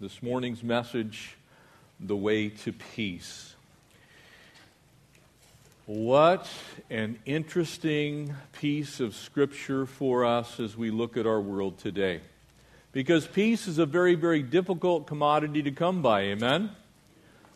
This 0.00 0.22
morning's 0.22 0.62
message, 0.62 1.34
The 1.98 2.14
Way 2.14 2.50
to 2.50 2.72
Peace. 2.72 3.56
What 5.86 6.48
an 6.88 7.18
interesting 7.26 8.32
piece 8.52 9.00
of 9.00 9.16
scripture 9.16 9.86
for 9.86 10.24
us 10.24 10.60
as 10.60 10.76
we 10.76 10.92
look 10.92 11.16
at 11.16 11.26
our 11.26 11.40
world 11.40 11.78
today. 11.78 12.20
Because 12.92 13.26
peace 13.26 13.66
is 13.66 13.78
a 13.78 13.86
very, 13.86 14.14
very 14.14 14.40
difficult 14.40 15.08
commodity 15.08 15.64
to 15.64 15.72
come 15.72 16.00
by, 16.00 16.20
amen? 16.20 16.70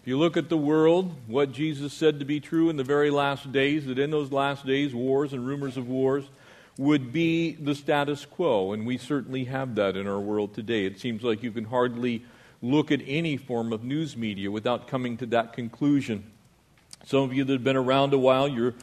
If 0.01 0.09
you 0.09 0.19
look 0.19 0.37
at 0.37 0.49
the 0.49 0.57
world, 0.57 1.15
what 1.29 1.53
Jesus 1.53 1.93
said 1.93 2.19
to 2.19 2.25
be 2.25 2.41
true 2.41 2.71
in 2.71 2.77
the 2.77 2.83
very 2.83 3.11
last 3.11 3.53
days, 3.53 3.87
that 3.87 4.01
in 4.01 4.11
those 4.11 4.33
last 4.33 4.67
days, 4.67 4.93
wars 4.93 5.33
and 5.33 5.47
rumors 5.47 5.77
of 5.77 5.89
wars 5.89 6.25
would 6.77 7.13
be 7.13 7.53
the 7.53 7.77
status 7.77 8.25
quo, 8.25 8.73
and 8.73 8.85
we 8.85 8.99
certainly 8.99 9.45
have 9.45 9.77
that 9.77 9.97
in 9.97 10.09
our 10.09 10.19
world 10.19 10.55
today. 10.55 10.87
It 10.87 10.99
seems 10.99 11.23
like 11.23 11.45
you 11.45 11.53
can 11.53 11.65
hardly 11.65 12.25
look 12.63 12.93
at 12.93 13.01
any 13.07 13.37
form 13.37 13.73
of 13.73 13.83
news 13.83 14.17
media 14.17 14.51
without 14.51 14.87
coming 14.87 15.17
to 15.19 15.27
that 15.27 15.53
conclusion. 15.53 16.25
Some 17.05 17.25
of 17.25 17.35
you 17.35 17.43
that 17.45 17.53
have 17.53 17.65
been 17.65 17.77
around 17.77 18.15
a 18.15 18.19
while, 18.19 18.47
you're 18.47 18.75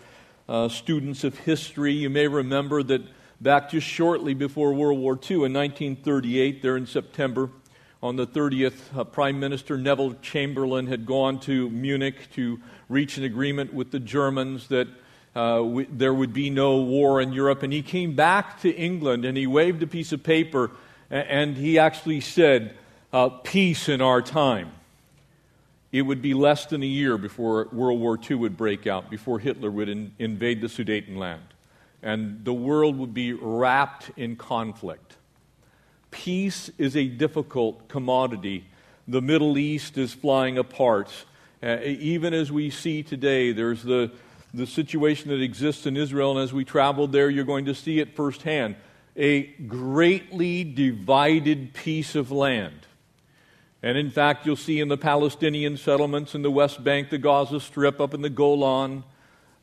uh, 0.50 0.68
students 0.68 1.24
of 1.24 1.38
history. 1.38 1.94
You 1.94 2.10
may 2.10 2.28
remember 2.28 2.84
that 2.84 3.02
back 3.40 3.70
just 3.70 3.88
shortly 3.88 4.34
before 4.34 4.74
World 4.74 5.00
War 5.00 5.14
II, 5.14 5.46
in 5.46 5.54
1938, 5.54 6.62
there 6.62 6.76
in 6.76 6.86
September, 6.86 7.50
on 8.02 8.16
the 8.16 8.28
30th, 8.28 8.98
uh, 8.98 9.04
Prime 9.04 9.40
Minister 9.40 9.78
Neville 9.78 10.16
Chamberlain 10.22 10.88
had 10.88 11.06
gone 11.06 11.40
to 11.42 11.70
Munich 11.70 12.32
to 12.34 12.60
reach 12.90 13.18
an 13.18 13.24
agreement 13.24 13.74
with 13.74 13.92
the 13.92 14.00
Germans 14.00 14.68
that 14.70 14.88
uh, 15.36 15.62
we, 15.64 15.84
there 15.86 16.14
would 16.14 16.34
be 16.34 16.50
no 16.50 16.78
war 16.78 17.22
in 17.22 17.32
Europe. 17.32 17.62
And 17.62 17.72
he 17.72 17.82
came 17.82 18.16
back 18.16 18.60
to 18.62 18.74
England 18.74 19.26
and 19.26 19.38
he 19.38 19.48
waved 19.48 19.84
a 19.84 19.88
piece 19.88 20.12
of 20.12 20.24
paper 20.24 20.72
and 21.10 21.58
he 21.58 21.80
actually 21.80 22.22
said, 22.22 22.76
uh, 23.12 23.30
peace 23.30 23.90
in 23.90 24.02
our 24.02 24.22
time. 24.22 24.72
It 25.92 26.04
would 26.04 26.22
be 26.22 26.34
less 26.36 26.68
than 26.68 26.84
a 26.84 26.88
year 26.88 27.18
before 27.18 27.68
World 27.72 28.00
War 28.00 28.20
II 28.30 28.38
would 28.38 28.58
break 28.58 28.86
out, 28.86 29.10
before 29.10 29.40
Hitler 29.40 29.72
would 29.72 29.90
in, 29.90 30.12
invade 30.20 30.62
the 30.62 30.68
Sudetenland. 30.68 31.40
And 32.04 32.46
the 32.46 32.54
world 32.54 32.98
would 32.98 33.14
be 33.14 33.34
wrapped 33.34 34.12
in 34.16 34.36
conflict. 34.36 35.16
Peace 36.12 36.70
is 36.78 36.96
a 36.96 37.08
difficult 37.08 37.88
commodity. 37.88 38.66
The 39.08 39.22
Middle 39.22 39.58
East 39.58 39.98
is 39.98 40.14
flying 40.14 40.58
apart. 40.58 41.12
Uh, 41.62 41.78
even 41.84 42.34
as 42.34 42.52
we 42.52 42.70
see 42.70 43.02
today, 43.02 43.52
there's 43.52 43.84
the, 43.84 44.12
the 44.54 44.68
situation 44.68 45.30
that 45.30 45.42
exists 45.42 45.88
in 45.88 45.98
Israel, 45.98 46.32
and 46.32 46.40
as 46.40 46.54
we 46.54 46.64
travel 46.64 47.08
there, 47.08 47.30
you're 47.30 47.46
going 47.46 47.66
to 47.66 47.76
see 47.76 48.00
it 48.00 48.16
firsthand. 48.16 48.76
A 49.18 49.44
greatly 49.44 50.64
divided 50.64 51.74
piece 51.74 52.16
of 52.16 52.32
land. 52.32 52.86
And 53.82 53.98
in 53.98 54.10
fact, 54.10 54.46
you'll 54.46 54.56
see 54.58 54.80
in 54.80 54.90
the 54.90 54.98
Palestinian 54.98 55.78
settlements 55.78 56.36
in 56.36 56.42
the 56.42 56.52
West 56.52 56.84
Bank, 56.84 57.10
the 57.10 57.18
Gaza 57.18 57.60
Strip, 57.60 58.02
up 58.02 58.14
in 58.14 58.22
the 58.22 58.30
Golan, 58.30 59.04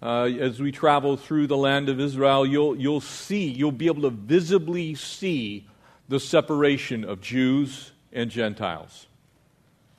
uh, 0.03 0.25
as 0.25 0.61
we 0.61 0.73
travel 0.73 1.17
through 1.17 1.47
the 1.47 1.57
land 1.57 1.89
of 1.89 2.01
Israel, 2.01 2.47
you'll, 2.47 2.77
you'll 2.77 3.01
see, 3.01 3.49
you'll 3.49 3.73
be 3.73 3.87
able 3.87 4.03
to 4.03 4.11
visibly 4.11 4.95
see 4.95 5.67
the 6.09 6.21
separation 6.21 7.05
of 7.05 7.21
Jews 7.21 7.93
and 8.13 8.31
Gentiles. 8.31 9.07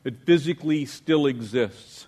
It 0.04 0.26
physically 0.26 0.86
still 0.86 1.28
exists. 1.28 2.08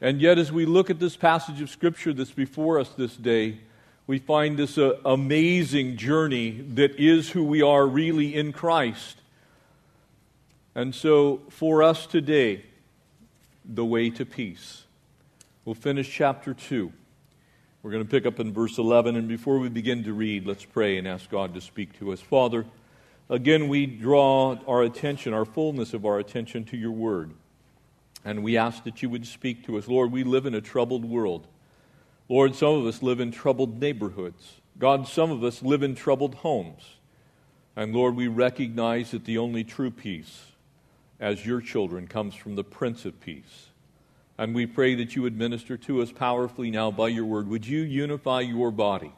And 0.00 0.20
yet, 0.20 0.38
as 0.38 0.52
we 0.52 0.66
look 0.66 0.90
at 0.90 1.00
this 1.00 1.16
passage 1.16 1.60
of 1.60 1.70
Scripture 1.70 2.12
that's 2.12 2.30
before 2.30 2.78
us 2.78 2.90
this 2.90 3.16
day, 3.16 3.58
we 4.06 4.18
find 4.18 4.56
this 4.56 4.78
uh, 4.78 4.98
amazing 5.04 5.96
journey 5.96 6.50
that 6.74 6.94
is 7.00 7.30
who 7.30 7.44
we 7.44 7.62
are 7.62 7.86
really 7.86 8.34
in 8.34 8.52
Christ. 8.52 9.16
And 10.76 10.94
so, 10.94 11.40
for 11.48 11.82
us 11.82 12.04
today, 12.04 12.62
the 13.64 13.82
way 13.82 14.10
to 14.10 14.26
peace. 14.26 14.84
We'll 15.64 15.74
finish 15.74 16.12
chapter 16.12 16.52
2. 16.52 16.92
We're 17.82 17.90
going 17.90 18.04
to 18.04 18.10
pick 18.10 18.26
up 18.26 18.38
in 18.40 18.52
verse 18.52 18.76
11. 18.76 19.16
And 19.16 19.26
before 19.26 19.58
we 19.58 19.70
begin 19.70 20.04
to 20.04 20.12
read, 20.12 20.46
let's 20.46 20.66
pray 20.66 20.98
and 20.98 21.08
ask 21.08 21.30
God 21.30 21.54
to 21.54 21.62
speak 21.62 21.98
to 22.00 22.12
us. 22.12 22.20
Father, 22.20 22.66
again, 23.30 23.68
we 23.68 23.86
draw 23.86 24.58
our 24.68 24.82
attention, 24.82 25.32
our 25.32 25.46
fullness 25.46 25.94
of 25.94 26.04
our 26.04 26.18
attention 26.18 26.66
to 26.66 26.76
your 26.76 26.92
word. 26.92 27.30
And 28.22 28.44
we 28.44 28.58
ask 28.58 28.84
that 28.84 29.02
you 29.02 29.08
would 29.08 29.26
speak 29.26 29.64
to 29.64 29.78
us. 29.78 29.88
Lord, 29.88 30.12
we 30.12 30.24
live 30.24 30.44
in 30.44 30.54
a 30.54 30.60
troubled 30.60 31.06
world. 31.06 31.46
Lord, 32.28 32.54
some 32.54 32.74
of 32.74 32.84
us 32.84 33.02
live 33.02 33.18
in 33.18 33.32
troubled 33.32 33.80
neighborhoods. 33.80 34.60
God, 34.78 35.08
some 35.08 35.30
of 35.30 35.42
us 35.42 35.62
live 35.62 35.82
in 35.82 35.94
troubled 35.94 36.34
homes. 36.34 36.82
And 37.74 37.94
Lord, 37.94 38.14
we 38.14 38.28
recognize 38.28 39.12
that 39.12 39.24
the 39.24 39.38
only 39.38 39.64
true 39.64 39.90
peace 39.90 40.52
as 41.20 41.46
your 41.46 41.60
children 41.60 42.06
comes 42.06 42.34
from 42.34 42.56
the 42.56 42.64
Prince 42.64 43.04
of 43.04 43.20
Peace. 43.20 43.70
And 44.38 44.54
we 44.54 44.66
pray 44.66 44.94
that 44.96 45.16
you 45.16 45.24
administer 45.26 45.76
to 45.78 46.02
us 46.02 46.12
powerfully 46.12 46.70
now 46.70 46.90
by 46.90 47.08
your 47.08 47.24
word. 47.24 47.48
Would 47.48 47.66
you 47.66 47.80
unify 47.80 48.40
your 48.40 48.70
body 48.70 49.12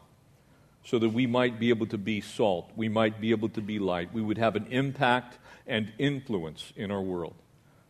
so 0.84 0.98
that 0.98 1.08
we 1.10 1.26
might 1.26 1.58
be 1.58 1.70
able 1.70 1.86
to 1.86 1.98
be 1.98 2.20
salt, 2.20 2.70
we 2.76 2.88
might 2.88 3.20
be 3.20 3.30
able 3.32 3.48
to 3.50 3.60
be 3.60 3.78
light, 3.78 4.12
we 4.12 4.22
would 4.22 4.38
have 4.38 4.56
an 4.56 4.66
impact 4.70 5.38
and 5.66 5.92
influence 5.98 6.72
in 6.76 6.90
our 6.90 7.02
world. 7.02 7.34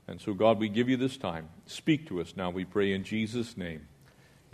And 0.08 0.20
so, 0.20 0.32
God, 0.32 0.58
we 0.58 0.68
give 0.68 0.88
you 0.88 0.96
this 0.96 1.16
time. 1.16 1.48
Speak 1.66 2.08
to 2.08 2.20
us 2.20 2.34
now, 2.34 2.50
we 2.50 2.64
pray 2.64 2.92
in 2.92 3.04
Jesus' 3.04 3.56
name. 3.56 3.86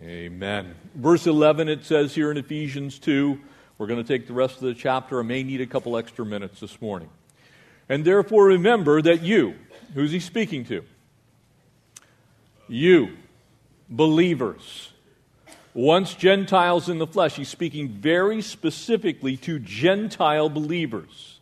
Amen. 0.01 0.75
Verse 0.97 1.27
11, 1.27 1.69
it 1.69 1.85
says 1.85 2.15
here 2.15 2.31
in 2.33 2.37
Ephesians 2.37 2.99
2, 2.99 3.39
we're 3.79 3.87
going 3.87 4.03
to 4.03 4.07
take 4.07 4.27
the 4.27 4.33
rest 4.33 4.57
of 4.57 4.63
the 4.63 4.75
chapter. 4.75 5.21
I 5.21 5.23
may 5.23 5.45
need 5.45 5.61
a 5.61 5.67
couple 5.67 5.97
extra 5.97 6.27
minutes 6.27 6.61
this 6.61 6.81
morning. 6.83 7.09
And 7.89 8.05
therefore 8.05 8.47
remember 8.47 9.03
that 9.03 9.23
you, 9.23 9.55
who's 9.95 10.11
he 10.13 10.21
speaking 10.21 10.65
to? 10.67 10.85
You, 12.67 13.17
believers, 13.91 14.91
once 15.75 16.15
Gentiles 16.15 16.89
in 16.89 16.99
the 16.99 17.07
flesh. 17.07 17.37
He's 17.37 17.49
speaking 17.49 17.89
very 17.89 18.41
specifically 18.41 19.37
to 19.39 19.59
Gentile 19.59 20.49
believers 20.49 21.41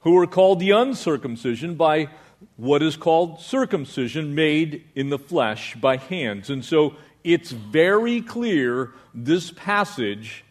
who 0.00 0.16
are 0.16 0.26
called 0.26 0.60
the 0.60 0.70
uncircumcision 0.70 1.74
by 1.74 2.08
what 2.56 2.82
is 2.82 2.96
called 2.96 3.40
circumcision 3.40 4.34
made 4.34 4.84
in 4.94 5.10
the 5.10 5.18
flesh 5.18 5.74
by 5.74 5.96
hands. 5.96 6.50
And 6.50 6.64
so 6.64 6.94
it's 7.24 7.50
very 7.50 8.22
clear 8.22 8.92
this 9.12 9.50
passage 9.50 10.44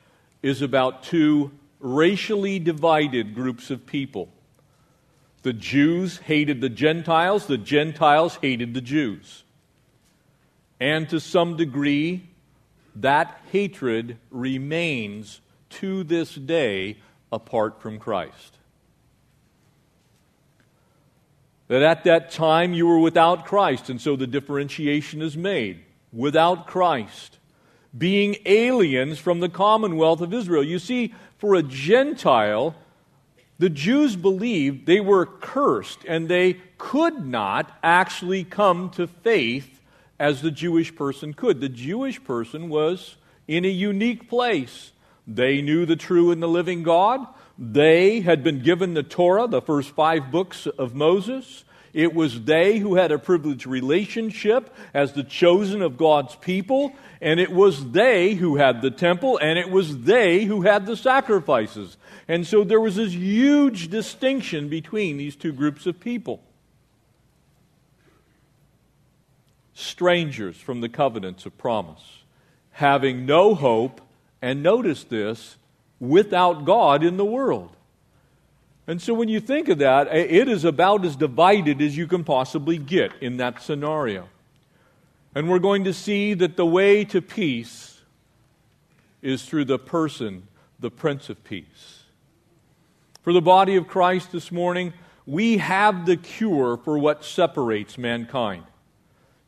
is 0.43 0.61
about 0.61 1.03
two 1.03 1.51
racially 1.79 2.59
divided 2.59 3.33
groups 3.33 3.71
of 3.71 3.85
people. 3.85 4.29
The 5.47 5.53
Jews 5.53 6.17
hated 6.17 6.59
the 6.59 6.67
Gentiles, 6.67 7.45
the 7.45 7.57
Gentiles 7.57 8.37
hated 8.41 8.73
the 8.73 8.81
Jews. 8.81 9.45
And 10.77 11.07
to 11.07 11.21
some 11.21 11.55
degree, 11.55 12.27
that 12.97 13.39
hatred 13.53 14.17
remains 14.29 15.39
to 15.69 16.03
this 16.03 16.35
day 16.35 16.97
apart 17.31 17.81
from 17.81 17.97
Christ. 17.97 18.57
That 21.69 21.81
at 21.81 22.03
that 22.03 22.29
time 22.29 22.73
you 22.73 22.85
were 22.85 22.99
without 22.99 23.45
Christ, 23.45 23.89
and 23.89 24.01
so 24.01 24.17
the 24.17 24.27
differentiation 24.27 25.21
is 25.21 25.37
made. 25.37 25.79
Without 26.11 26.67
Christ, 26.67 27.37
being 27.97 28.35
aliens 28.45 29.17
from 29.17 29.39
the 29.39 29.47
commonwealth 29.47 30.19
of 30.19 30.33
Israel. 30.33 30.61
You 30.61 30.77
see, 30.77 31.13
for 31.37 31.55
a 31.55 31.63
Gentile, 31.63 32.75
the 33.59 33.69
Jews 33.69 34.15
believed 34.15 34.85
they 34.85 34.99
were 34.99 35.25
cursed 35.25 35.99
and 36.07 36.27
they 36.27 36.57
could 36.77 37.25
not 37.25 37.71
actually 37.81 38.43
come 38.43 38.89
to 38.91 39.07
faith 39.07 39.81
as 40.19 40.41
the 40.41 40.51
Jewish 40.51 40.95
person 40.95 41.33
could. 41.33 41.59
The 41.59 41.69
Jewish 41.69 42.23
person 42.23 42.69
was 42.69 43.15
in 43.47 43.65
a 43.65 43.69
unique 43.69 44.29
place. 44.29 44.91
They 45.27 45.61
knew 45.61 45.85
the 45.85 45.95
true 45.95 46.31
and 46.31 46.41
the 46.41 46.47
living 46.47 46.83
God. 46.83 47.25
They 47.57 48.21
had 48.21 48.43
been 48.43 48.61
given 48.61 48.93
the 48.93 49.03
Torah, 49.03 49.47
the 49.47 49.61
first 49.61 49.91
five 49.91 50.31
books 50.31 50.67
of 50.67 50.93
Moses. 50.93 51.63
It 51.93 52.13
was 52.13 52.43
they 52.43 52.77
who 52.77 52.95
had 52.95 53.11
a 53.11 53.17
privileged 53.17 53.65
relationship 53.65 54.73
as 54.93 55.13
the 55.13 55.23
chosen 55.23 55.81
of 55.81 55.97
God's 55.97 56.35
people, 56.35 56.93
and 57.21 57.39
it 57.39 57.51
was 57.51 57.91
they 57.91 58.35
who 58.35 58.57
had 58.57 58.83
the 58.83 58.91
temple, 58.91 59.39
and 59.41 59.57
it 59.57 59.71
was 59.71 60.03
they 60.03 60.43
who 60.43 60.61
had 60.61 60.85
the 60.85 60.95
sacrifices. 60.95 61.97
And 62.27 62.45
so 62.45 62.63
there 62.63 62.81
was 62.81 62.97
this 62.97 63.13
huge 63.13 63.89
distinction 63.89 64.67
between 64.67 65.17
these 65.17 65.35
two 65.35 65.53
groups 65.53 65.85
of 65.85 65.99
people. 65.99 66.41
Strangers 69.73 70.57
from 70.57 70.81
the 70.81 70.89
covenants 70.89 71.45
of 71.45 71.57
promise, 71.57 72.23
having 72.71 73.25
no 73.25 73.55
hope, 73.55 74.01
and 74.41 74.61
notice 74.61 75.03
this, 75.03 75.57
without 75.99 76.65
God 76.65 77.03
in 77.03 77.17
the 77.17 77.25
world. 77.25 77.75
And 78.87 79.01
so 79.01 79.13
when 79.13 79.29
you 79.29 79.39
think 79.39 79.67
of 79.69 79.79
that, 79.79 80.13
it 80.13 80.47
is 80.47 80.63
about 80.63 81.05
as 81.05 81.15
divided 81.15 81.81
as 81.81 81.97
you 81.97 82.07
can 82.07 82.23
possibly 82.23 82.77
get 82.77 83.11
in 83.21 83.37
that 83.37 83.61
scenario. 83.61 84.29
And 85.35 85.49
we're 85.49 85.59
going 85.59 85.83
to 85.83 85.93
see 85.93 86.33
that 86.35 86.55
the 86.55 86.65
way 86.65 87.05
to 87.05 87.21
peace 87.21 88.01
is 89.21 89.43
through 89.43 89.65
the 89.65 89.79
person, 89.79 90.47
the 90.79 90.89
Prince 90.89 91.29
of 91.29 91.43
Peace. 91.43 91.96
For 93.27 93.33
the 93.33 93.41
body 93.41 93.75
of 93.75 93.89
Christ 93.89 94.31
this 94.31 94.53
morning, 94.53 94.93
we 95.25 95.57
have 95.57 96.05
the 96.05 96.15
cure 96.15 96.77
for 96.77 96.97
what 96.97 97.25
separates 97.25 97.97
mankind. 97.97 98.63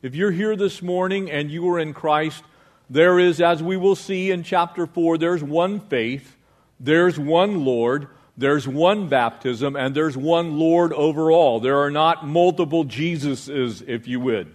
If 0.02 0.14
you're 0.14 0.32
here 0.32 0.54
this 0.54 0.82
morning 0.82 1.30
and 1.30 1.50
you 1.50 1.66
are 1.70 1.78
in 1.78 1.94
Christ, 1.94 2.44
there 2.90 3.18
is, 3.18 3.40
as 3.40 3.62
we 3.62 3.78
will 3.78 3.96
see 3.96 4.32
in 4.32 4.42
chapter 4.42 4.86
4, 4.86 5.16
there's 5.16 5.42
one 5.42 5.80
faith, 5.80 6.36
there's 6.78 7.18
one 7.18 7.64
Lord, 7.64 8.08
there's 8.36 8.68
one 8.68 9.08
baptism, 9.08 9.76
and 9.76 9.94
there's 9.94 10.14
one 10.14 10.58
Lord 10.58 10.92
over 10.92 11.32
all. 11.32 11.58
There 11.58 11.78
are 11.78 11.90
not 11.90 12.26
multiple 12.26 12.84
Jesuses, 12.84 13.82
if 13.88 14.06
you 14.06 14.20
would. 14.20 14.52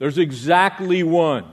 There's 0.00 0.18
exactly 0.18 1.04
one. 1.04 1.44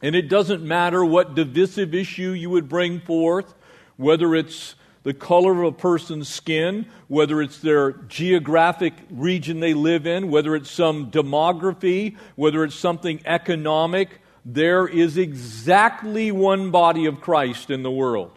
And 0.00 0.14
it 0.14 0.28
doesn't 0.28 0.62
matter 0.62 1.04
what 1.04 1.34
divisive 1.34 1.92
issue 1.92 2.30
you 2.30 2.50
would 2.50 2.68
bring 2.68 3.00
forth, 3.00 3.52
whether 3.96 4.36
it's 4.36 4.76
the 5.02 5.14
color 5.14 5.62
of 5.62 5.74
a 5.74 5.76
person's 5.76 6.28
skin, 6.28 6.86
whether 7.08 7.40
it's 7.40 7.58
their 7.58 7.92
geographic 7.92 8.92
region 9.10 9.60
they 9.60 9.72
live 9.72 10.06
in, 10.06 10.30
whether 10.30 10.54
it's 10.54 10.70
some 10.70 11.10
demography, 11.10 12.16
whether 12.36 12.64
it's 12.64 12.74
something 12.74 13.20
economic, 13.24 14.20
there 14.44 14.86
is 14.86 15.16
exactly 15.16 16.30
one 16.30 16.70
body 16.70 17.06
of 17.06 17.20
Christ 17.20 17.70
in 17.70 17.82
the 17.82 17.90
world. 17.90 18.32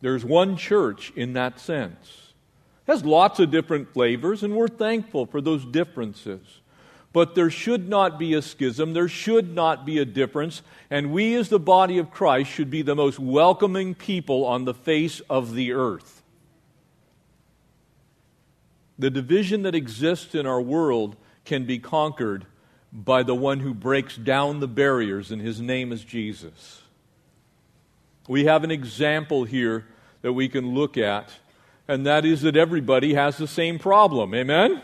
There's 0.00 0.24
one 0.24 0.56
church 0.56 1.12
in 1.14 1.32
that 1.34 1.60
sense. 1.60 2.32
It 2.86 2.92
has 2.92 3.04
lots 3.04 3.38
of 3.38 3.50
different 3.50 3.92
flavors, 3.92 4.42
and 4.42 4.56
we're 4.56 4.68
thankful 4.68 5.26
for 5.26 5.40
those 5.40 5.64
differences. 5.64 6.61
But 7.12 7.34
there 7.34 7.50
should 7.50 7.88
not 7.88 8.18
be 8.18 8.34
a 8.34 8.42
schism. 8.42 8.94
There 8.94 9.08
should 9.08 9.54
not 9.54 9.84
be 9.84 9.98
a 9.98 10.04
difference. 10.04 10.62
And 10.90 11.12
we, 11.12 11.34
as 11.34 11.48
the 11.48 11.58
body 11.58 11.98
of 11.98 12.10
Christ, 12.10 12.50
should 12.50 12.70
be 12.70 12.82
the 12.82 12.94
most 12.94 13.18
welcoming 13.18 13.94
people 13.94 14.44
on 14.44 14.64
the 14.64 14.74
face 14.74 15.20
of 15.28 15.54
the 15.54 15.72
earth. 15.72 16.22
The 18.98 19.10
division 19.10 19.62
that 19.62 19.74
exists 19.74 20.34
in 20.34 20.46
our 20.46 20.60
world 20.60 21.16
can 21.44 21.64
be 21.66 21.78
conquered 21.78 22.46
by 22.92 23.22
the 23.22 23.34
one 23.34 23.60
who 23.60 23.74
breaks 23.74 24.16
down 24.16 24.60
the 24.60 24.68
barriers, 24.68 25.30
and 25.30 25.40
his 25.40 25.60
name 25.60 25.92
is 25.92 26.04
Jesus. 26.04 26.82
We 28.28 28.44
have 28.44 28.64
an 28.64 28.70
example 28.70 29.44
here 29.44 29.86
that 30.20 30.34
we 30.34 30.48
can 30.48 30.74
look 30.74 30.96
at, 30.96 31.30
and 31.88 32.06
that 32.06 32.24
is 32.24 32.42
that 32.42 32.56
everybody 32.56 33.14
has 33.14 33.38
the 33.38 33.48
same 33.48 33.78
problem. 33.78 34.34
Amen? 34.34 34.82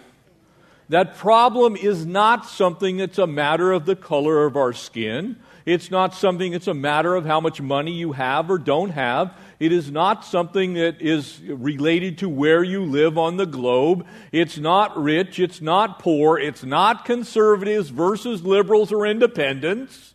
That 0.88 1.16
problem 1.16 1.76
is 1.76 2.06
not 2.06 2.46
something 2.46 2.96
that's 2.96 3.18
a 3.18 3.26
matter 3.26 3.72
of 3.72 3.84
the 3.84 3.96
color 3.96 4.46
of 4.46 4.56
our 4.56 4.72
skin. 4.72 5.36
It's 5.66 5.90
not 5.90 6.14
something 6.14 6.52
that's 6.52 6.66
a 6.66 6.72
matter 6.72 7.14
of 7.14 7.26
how 7.26 7.40
much 7.40 7.60
money 7.60 7.92
you 7.92 8.12
have 8.12 8.50
or 8.50 8.56
don't 8.56 8.88
have. 8.90 9.36
It 9.60 9.70
is 9.70 9.90
not 9.90 10.24
something 10.24 10.74
that 10.74 11.02
is 11.02 11.42
related 11.42 12.16
to 12.18 12.28
where 12.28 12.64
you 12.64 12.84
live 12.84 13.18
on 13.18 13.36
the 13.36 13.44
globe. 13.44 14.06
It's 14.32 14.56
not 14.56 14.96
rich. 14.96 15.38
It's 15.38 15.60
not 15.60 15.98
poor. 15.98 16.38
It's 16.38 16.64
not 16.64 17.04
conservatives 17.04 17.90
versus 17.90 18.42
liberals 18.44 18.92
or 18.92 19.06
independents. 19.06 20.14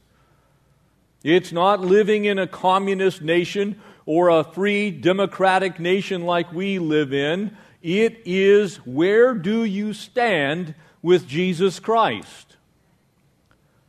It's 1.24 1.52
not 1.52 1.82
living 1.82 2.26
in 2.26 2.40
a 2.40 2.48
communist 2.48 3.22
nation 3.22 3.80
or 4.08 4.30
a 4.30 4.44
free 4.44 4.90
democratic 4.90 5.80
nation 5.80 6.26
like 6.26 6.52
we 6.52 6.80
live 6.80 7.14
in. 7.14 7.56
It 7.84 8.22
is 8.24 8.78
where 8.78 9.34
do 9.34 9.66
you 9.66 9.94
stand 9.94 10.74
with 11.02 11.28
Jesus 11.28 11.82
Christ? 11.82 12.56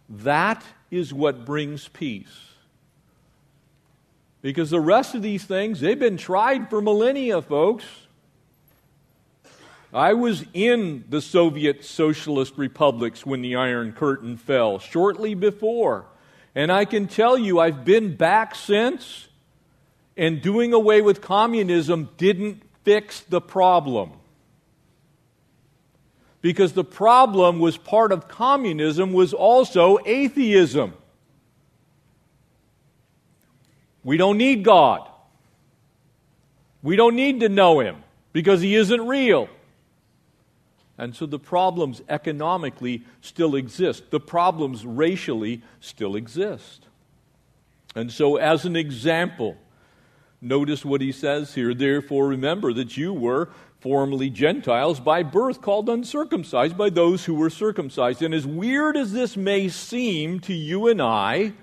That 0.09 0.63
is 0.91 1.15
what 1.15 1.45
brings 1.45 1.87
peace. 1.89 2.51
Because 4.43 4.71
the 4.71 4.81
rest 4.81 5.15
of 5.15 5.23
these 5.23 5.45
things, 5.45 5.81
they've 5.81 5.99
been 5.99 6.17
tried 6.17 6.69
for 6.69 6.83
millennia, 6.83 7.41
folks. 7.41 7.85
I 9.93 10.15
was 10.15 10.45
in 10.53 11.05
the 11.09 11.23
Soviet 11.23 11.85
Socialist 11.85 12.55
republics 12.59 13.25
when 13.25 13.43
the 13.43 13.55
Iron 13.55 13.93
Curtain 13.93 14.37
fell, 14.37 14.81
shortly 14.81 15.35
before. 15.35 16.07
And 16.53 16.73
I 16.73 16.85
can 16.85 17.07
tell 17.07 17.39
you, 17.39 17.61
I've 17.61 17.85
been 17.85 18.17
back 18.17 18.57
since, 18.57 19.29
and 20.17 20.43
doing 20.43 20.73
away 20.73 21.01
with 21.01 21.21
communism 21.21 22.11
didn't 22.17 22.64
fix 22.85 23.21
the 23.21 23.41
problem. 23.41 24.13
Because 26.41 26.75
the 26.75 26.85
problem 26.85 27.59
was 27.59 27.77
part 27.77 28.13
of 28.13 28.29
communism 28.29 29.13
was 29.13 29.33
also 29.33 29.99
atheism. 30.05 30.93
We 34.05 34.19
don't 34.19 34.37
need 34.37 34.63
God. 34.63 35.09
We 36.83 36.97
don't 36.97 37.17
need 37.17 37.41
to 37.41 37.49
know 37.49 37.81
Him 37.81 37.97
because 38.35 38.61
He 38.61 38.75
isn't 38.75 39.07
real. 39.07 39.49
And 40.99 41.17
so 41.17 41.27
the 41.27 41.39
problems 41.39 42.03
economically 42.09 43.03
still 43.23 43.57
exist. 43.57 44.11
The 44.11 44.21
problems 44.21 44.85
racially 44.85 45.63
still 45.81 46.15
exist. 46.15 46.87
And 47.97 48.13
so, 48.13 48.37
as 48.37 48.65
an 48.65 48.77
example, 48.77 49.57
Notice 50.45 50.85
what 50.85 51.01
he 51.01 51.11
says 51.11 51.55
here. 51.55 51.73
Therefore, 51.73 52.29
remember 52.29 52.75
that 52.75 52.99
you 52.99 53.15
were 53.15 53.49
formerly 53.81 54.29
Gentiles 54.29 55.01
by 55.01 55.23
birth, 55.23 55.63
called 55.63 55.89
uncircumcised 55.89 56.77
by 56.77 56.91
those 56.91 57.25
who 57.25 57.35
were 57.35 57.49
circumcised. 57.49 58.21
And 58.21 58.35
as 58.35 58.47
weird 58.47 58.95
as 58.95 59.15
this 59.15 59.39
may 59.39 59.71
seem 59.71 60.41
to 60.41 60.53
you 60.53 60.87
and 60.87 61.01
I, 61.01 61.55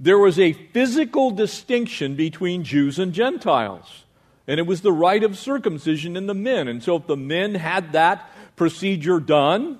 there 0.00 0.18
was 0.18 0.40
a 0.40 0.54
physical 0.54 1.30
distinction 1.30 2.16
between 2.16 2.64
Jews 2.64 2.98
and 2.98 3.12
Gentiles. 3.12 4.04
And 4.48 4.58
it 4.58 4.66
was 4.66 4.80
the 4.80 4.90
rite 4.90 5.22
of 5.22 5.38
circumcision 5.38 6.16
in 6.16 6.26
the 6.26 6.34
men. 6.34 6.66
And 6.66 6.82
so 6.82 6.96
if 6.96 7.06
the 7.06 7.16
men 7.16 7.54
had 7.54 7.92
that 7.92 8.28
procedure 8.56 9.20
done, 9.20 9.78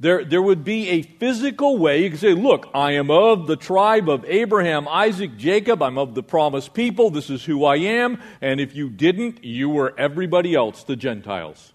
there, 0.00 0.24
there 0.24 0.42
would 0.42 0.64
be 0.64 0.88
a 0.90 1.02
physical 1.02 1.78
way. 1.78 2.02
You 2.02 2.10
could 2.10 2.20
say, 2.20 2.34
Look, 2.34 2.68
I 2.74 2.92
am 2.92 3.10
of 3.10 3.46
the 3.46 3.56
tribe 3.56 4.08
of 4.08 4.24
Abraham, 4.24 4.88
Isaac, 4.88 5.36
Jacob. 5.36 5.82
I'm 5.82 5.98
of 5.98 6.14
the 6.14 6.22
promised 6.22 6.74
people. 6.74 7.10
This 7.10 7.30
is 7.30 7.44
who 7.44 7.64
I 7.64 7.76
am. 7.76 8.20
And 8.40 8.60
if 8.60 8.74
you 8.74 8.90
didn't, 8.90 9.44
you 9.44 9.70
were 9.70 9.94
everybody 9.96 10.54
else, 10.54 10.82
the 10.82 10.96
Gentiles. 10.96 11.72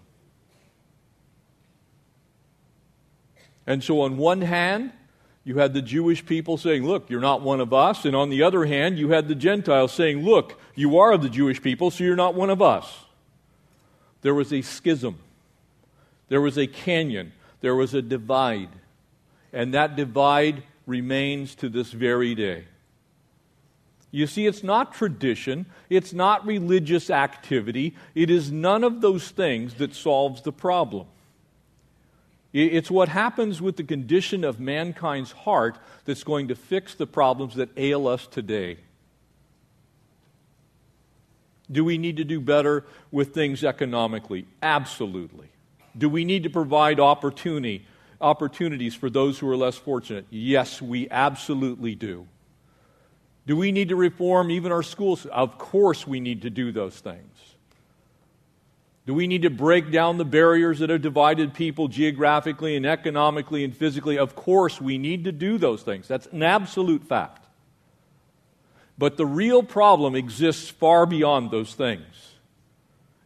And 3.66 3.82
so, 3.82 4.02
on 4.02 4.16
one 4.16 4.42
hand, 4.42 4.92
you 5.42 5.58
had 5.58 5.72
the 5.72 5.82
Jewish 5.82 6.24
people 6.26 6.58
saying, 6.58 6.84
Look, 6.84 7.08
you're 7.08 7.20
not 7.20 7.40
one 7.40 7.60
of 7.60 7.72
us. 7.72 8.04
And 8.04 8.14
on 8.14 8.28
the 8.28 8.42
other 8.42 8.66
hand, 8.66 8.98
you 8.98 9.10
had 9.10 9.28
the 9.28 9.34
Gentiles 9.34 9.92
saying, 9.92 10.24
Look, 10.24 10.60
you 10.74 10.98
are 10.98 11.12
of 11.12 11.22
the 11.22 11.30
Jewish 11.30 11.62
people, 11.62 11.90
so 11.90 12.04
you're 12.04 12.16
not 12.16 12.34
one 12.34 12.50
of 12.50 12.60
us. 12.60 13.06
There 14.20 14.34
was 14.34 14.52
a 14.52 14.60
schism, 14.60 15.18
there 16.28 16.42
was 16.42 16.58
a 16.58 16.66
canyon 16.66 17.32
there 17.60 17.74
was 17.74 17.94
a 17.94 18.02
divide. 18.02 18.70
And 19.52 19.74
that 19.74 19.96
divide 19.96 20.62
remains 20.86 21.54
to 21.56 21.68
this 21.68 21.92
very 21.92 22.34
day. 22.34 22.64
You 24.12 24.26
see, 24.26 24.46
it's 24.46 24.64
not 24.64 24.92
tradition, 24.92 25.66
it's 25.88 26.12
not 26.12 26.44
religious 26.44 27.10
activity, 27.10 27.94
it 28.14 28.28
is 28.28 28.50
none 28.50 28.82
of 28.82 29.00
those 29.00 29.28
things 29.30 29.74
that 29.74 29.94
solves 29.94 30.42
the 30.42 30.52
problem. 30.52 31.06
It's 32.52 32.90
what 32.90 33.08
happens 33.08 33.62
with 33.62 33.76
the 33.76 33.84
condition 33.84 34.42
of 34.42 34.58
mankind's 34.58 35.30
heart 35.30 35.78
that's 36.04 36.24
going 36.24 36.48
to 36.48 36.56
fix 36.56 36.94
the 36.94 37.06
problems 37.06 37.54
that 37.54 37.68
ail 37.76 38.08
us 38.08 38.26
today. 38.26 38.78
Do 41.70 41.84
we 41.84 41.96
need 41.96 42.16
to 42.16 42.24
do 42.24 42.40
better 42.40 42.84
with 43.12 43.32
things 43.32 43.62
economically? 43.62 44.46
Absolutely. 44.60 45.46
Do 45.96 46.08
we 46.08 46.24
need 46.24 46.44
to 46.44 46.50
provide 46.50 47.00
opportunity, 47.00 47.86
opportunities 48.20 48.94
for 48.94 49.10
those 49.10 49.38
who 49.38 49.48
are 49.48 49.56
less 49.56 49.76
fortunate? 49.76 50.26
Yes, 50.30 50.80
we 50.80 51.08
absolutely 51.10 51.94
do. 51.94 52.26
Do 53.46 53.56
we 53.56 53.72
need 53.72 53.88
to 53.88 53.96
reform 53.96 54.50
even 54.50 54.70
our 54.70 54.82
schools? 54.82 55.26
Of 55.26 55.58
course, 55.58 56.06
we 56.06 56.20
need 56.20 56.42
to 56.42 56.50
do 56.50 56.70
those 56.70 56.98
things. 57.00 57.36
Do 59.06 59.14
we 59.14 59.26
need 59.26 59.42
to 59.42 59.50
break 59.50 59.90
down 59.90 60.18
the 60.18 60.24
barriers 60.24 60.78
that 60.78 60.90
have 60.90 61.02
divided 61.02 61.54
people 61.54 61.88
geographically 61.88 62.76
and 62.76 62.86
economically 62.86 63.64
and 63.64 63.76
physically? 63.76 64.18
Of 64.18 64.36
course, 64.36 64.80
we 64.80 64.98
need 64.98 65.24
to 65.24 65.32
do 65.32 65.58
those 65.58 65.82
things. 65.82 66.06
That's 66.06 66.26
an 66.26 66.42
absolute 66.42 67.02
fact. 67.02 67.44
But 68.98 69.16
the 69.16 69.26
real 69.26 69.62
problem 69.62 70.14
exists 70.14 70.68
far 70.68 71.06
beyond 71.06 71.50
those 71.50 71.74
things 71.74 72.29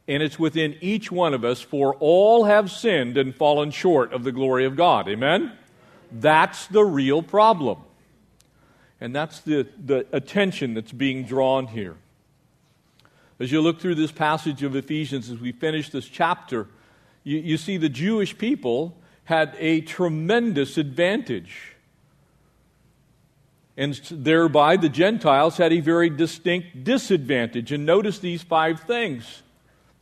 and 0.07 0.23
it's 0.23 0.39
within 0.39 0.77
each 0.81 1.11
one 1.11 1.35
of 1.35 1.45
us, 1.45 1.61
for 1.61 1.95
all 1.97 2.45
have 2.45 2.71
sinned 2.71 3.17
and 3.17 3.35
fallen 3.35 3.71
short 3.71 4.13
of 4.13 4.25
the 4.25 4.33
glory 4.33 4.67
of 4.67 4.77
God. 4.77 5.09
Amen? 5.09 5.53
That's 6.13 6.67
the 6.67 6.85
real 6.85 7.23
problem. 7.23 7.79
And 9.01 9.15
that's 9.15 9.41
the, 9.41 9.67
the 9.85 10.07
attention 10.13 10.75
that's 10.75 10.93
being 10.93 11.25
drawn 11.25 11.67
here. 11.67 11.97
As 13.41 13.51
you 13.51 13.61
look 13.61 13.81
through 13.81 13.97
this 13.97 14.13
passage 14.13 14.63
of 14.63 14.77
Ephesians, 14.77 15.31
as 15.31 15.39
we 15.39 15.53
finish 15.53 15.91
this 15.91 16.07
chapter, 16.07 16.69
you, 17.25 17.39
you 17.39 17.57
see 17.57 17.77
the 17.77 17.89
Jewish 17.89 18.37
people 18.37 18.97
had 19.25 19.57
a 19.59 19.81
tremendous 19.81 20.79
advantage. 20.79 21.73
And 23.77 23.95
thereby, 24.11 24.77
the 24.77 24.89
Gentiles 24.89 25.57
had 25.57 25.73
a 25.73 25.81
very 25.81 26.11
distinct 26.11 26.85
disadvantage. 26.85 27.73
And 27.73 27.85
notice 27.85 28.21
these 28.21 28.43
five 28.43 28.81
things 28.81 29.43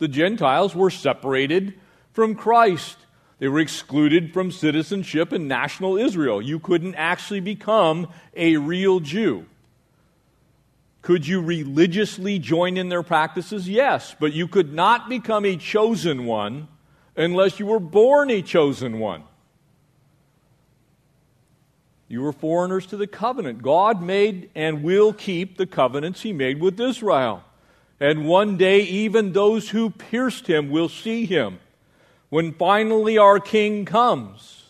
The 0.03 0.09
Gentiles 0.09 0.75
were 0.75 0.89
separated 0.89 1.75
from 2.11 2.35
Christ. 2.35 2.97
They 3.39 3.47
were 3.47 3.61
excluded 3.61 4.33
from 4.33 4.51
citizenship 4.51 5.31
in 5.31 5.47
national 5.47 5.95
Israel. 5.95 6.41
You 6.41 6.59
couldn't 6.59 6.95
actually 6.95 7.39
become 7.39 8.09
a 8.35 8.57
real 8.57 8.99
Jew. 8.99 9.45
Could 11.03 11.25
you 11.25 11.41
religiously 11.41 12.37
join 12.37 12.75
in 12.75 12.89
their 12.89 13.01
practices? 13.01 13.69
Yes, 13.69 14.13
but 14.19 14.33
you 14.33 14.45
could 14.45 14.73
not 14.73 15.07
become 15.07 15.45
a 15.45 15.55
chosen 15.55 16.25
one 16.25 16.67
unless 17.15 17.57
you 17.57 17.65
were 17.65 17.79
born 17.79 18.29
a 18.29 18.41
chosen 18.41 18.99
one. 18.99 19.23
You 22.09 22.23
were 22.23 22.33
foreigners 22.33 22.85
to 22.87 22.97
the 22.97 23.07
covenant. 23.07 23.61
God 23.61 24.01
made 24.03 24.49
and 24.53 24.83
will 24.83 25.13
keep 25.13 25.55
the 25.55 25.65
covenants 25.65 26.23
he 26.23 26.33
made 26.33 26.59
with 26.59 26.77
Israel. 26.77 27.45
And 28.03 28.27
one 28.27 28.57
day, 28.57 28.81
even 28.81 29.31
those 29.31 29.69
who 29.69 29.89
pierced 29.89 30.47
him 30.47 30.69
will 30.69 30.89
see 30.89 31.25
him 31.25 31.59
when 32.27 32.51
finally 32.51 33.17
our 33.17 33.39
King 33.39 33.85
comes. 33.85 34.65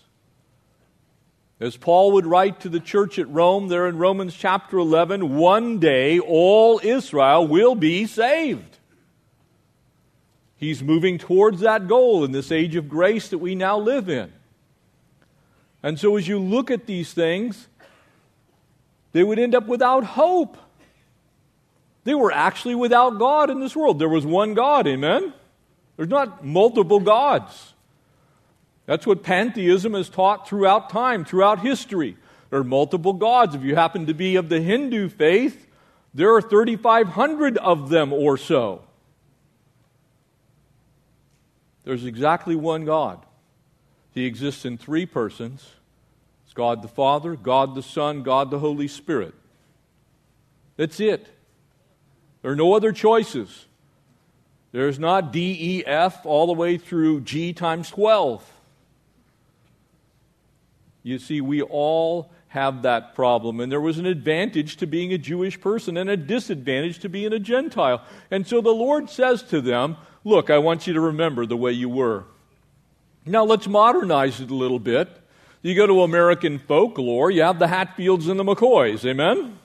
As 1.60 1.76
Paul 1.76 2.12
would 2.12 2.28
write 2.28 2.60
to 2.60 2.70
the 2.70 2.80
church 2.80 3.18
at 3.18 3.28
Rome, 3.28 3.70
there 3.70 3.88
in 3.88 3.98
Romans 3.98 4.36
chapter 4.36 4.78
11, 4.78 5.36
one 5.36 5.80
day 5.80 6.20
all 6.20 6.80
Israel 6.84 7.48
will 7.48 7.74
be 7.74 8.06
saved. 8.06 8.78
He's 10.56 10.84
moving 10.84 11.18
towards 11.18 11.62
that 11.62 11.88
goal 11.88 12.24
in 12.24 12.34
this 12.34 12.52
age 12.52 12.76
of 12.76 12.88
grace 12.88 13.30
that 13.30 13.40
we 13.40 13.56
now 13.56 13.80
live 13.80 14.10
in. 14.10 14.32
And 15.82 16.00
so, 16.00 16.18
as 16.18 16.28
you 16.28 16.38
look 16.38 16.70
at 16.70 16.86
these 16.86 17.14
things, 17.14 17.68
they 19.12 19.24
would 19.24 19.40
end 19.40 19.56
up 19.56 19.66
without 19.66 20.04
hope. 20.04 20.56
They 22.04 22.16
were 22.16 22.32
actually 22.32 22.76
without 22.76 23.18
God 23.18 23.50
in 23.50 23.60
this 23.60 23.76
world. 23.76 24.00
There 24.00 24.10
was 24.10 24.26
one 24.26 24.54
God, 24.54 24.88
amen? 24.88 25.34
There's 25.96 26.10
not 26.10 26.44
multiple 26.44 27.00
gods. 27.00 27.74
That's 28.86 29.08
what 29.08 29.24
pantheism 29.24 29.94
has 29.94 30.10
taught 30.10 30.48
throughout 30.48 30.90
time, 30.90 31.24
throughout 31.24 31.60
history. 31.60 32.18
There 32.50 32.60
are 32.60 32.64
multiple 32.66 33.14
gods. 33.14 33.56
If 33.56 33.64
you 33.64 33.76
happen 33.76 34.08
to 34.08 34.14
be 34.14 34.36
of 34.36 34.50
the 34.50 34.60
Hindu 34.60 35.10
faith, 35.10 35.68
there 36.14 36.34
are 36.36 36.42
3,500 36.42 37.58
of 37.58 37.90
them 37.90 38.12
or 38.12 38.38
so. 38.38 38.84
There's 41.86 42.06
exactly 42.06 42.56
one 42.56 42.86
God. 42.86 43.26
He 44.14 44.26
exists 44.26 44.66
in 44.66 44.78
three 44.78 45.06
persons 45.06 45.68
it's 46.46 46.54
God 46.54 46.84
the 46.84 46.88
Father, 46.88 47.36
God 47.36 47.74
the 47.74 47.82
Son, 47.82 48.22
God 48.22 48.52
the 48.52 48.60
Holy 48.60 48.88
Spirit. 48.88 49.34
That's 50.78 51.00
it. 51.00 51.28
There 52.44 52.52
are 52.52 52.56
no 52.56 52.76
other 52.76 52.92
choices. 52.92 53.66
There's 54.72 55.00
not 55.00 55.32
D, 55.32 55.58
E, 55.60 55.86
F 55.86 56.26
all 56.26 56.46
the 56.46 56.54
way 56.54 56.78
through 56.78 57.22
G 57.22 57.54
times 57.54 57.90
12. 57.90 58.48
You 61.02 61.20
see, 61.20 61.42
we 61.42 61.62
all 61.62 62.32
have 62.50 62.84
that 62.84 63.16
problem. 63.16 63.60
And 63.60 63.72
there 63.72 63.82
was 63.82 63.98
an 63.98 64.06
advantage 64.06 64.78
to 64.78 64.86
being 64.86 65.14
a 65.14 65.18
Jewish 65.18 65.60
person 65.60 65.98
and 65.98 66.10
a 66.10 66.18
disadvantage 66.18 67.00
to 67.00 67.10
being 67.10 67.34
a 67.34 67.40
Gentile. 67.40 68.04
And 68.30 68.46
so 68.46 68.62
the 68.62 68.70
Lord 68.70 69.10
says 69.10 69.42
to 69.44 69.60
them, 69.62 69.98
Look, 70.24 70.50
I 70.50 70.60
want 70.60 70.88
you 70.88 70.94
to 70.94 71.02
remember 71.02 71.46
the 71.46 71.58
way 71.58 71.72
you 71.72 71.90
were. 71.90 72.24
Now 73.26 73.44
let's 73.44 73.68
modernize 73.68 74.40
it 74.40 74.50
a 74.50 74.56
little 74.56 74.80
bit. 74.80 75.10
You 75.62 75.76
go 75.76 75.88
to 75.88 76.02
American 76.02 76.60
folklore, 76.60 77.32
you 77.32 77.42
have 77.42 77.60
the 77.60 77.68
Hatfields 77.68 78.28
and 78.28 78.40
the 78.40 78.44
McCoys, 78.44 79.06
amen? 79.06 79.58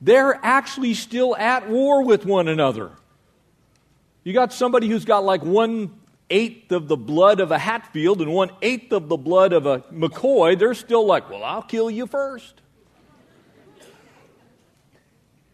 They're 0.00 0.38
actually 0.42 0.94
still 0.94 1.36
at 1.36 1.68
war 1.68 2.04
with 2.04 2.24
one 2.24 2.48
another. 2.48 2.92
You 4.24 4.32
got 4.32 4.52
somebody 4.52 4.88
who's 4.88 5.04
got 5.04 5.24
like 5.24 5.42
one 5.42 5.98
eighth 6.30 6.72
of 6.72 6.88
the 6.88 6.96
blood 6.96 7.40
of 7.40 7.50
a 7.50 7.58
Hatfield 7.58 8.20
and 8.20 8.32
one 8.32 8.50
eighth 8.62 8.92
of 8.92 9.08
the 9.08 9.16
blood 9.16 9.52
of 9.52 9.66
a 9.66 9.80
McCoy, 9.92 10.58
they're 10.58 10.74
still 10.74 11.06
like, 11.06 11.30
well, 11.30 11.42
I'll 11.42 11.62
kill 11.62 11.90
you 11.90 12.06
first. 12.06 12.60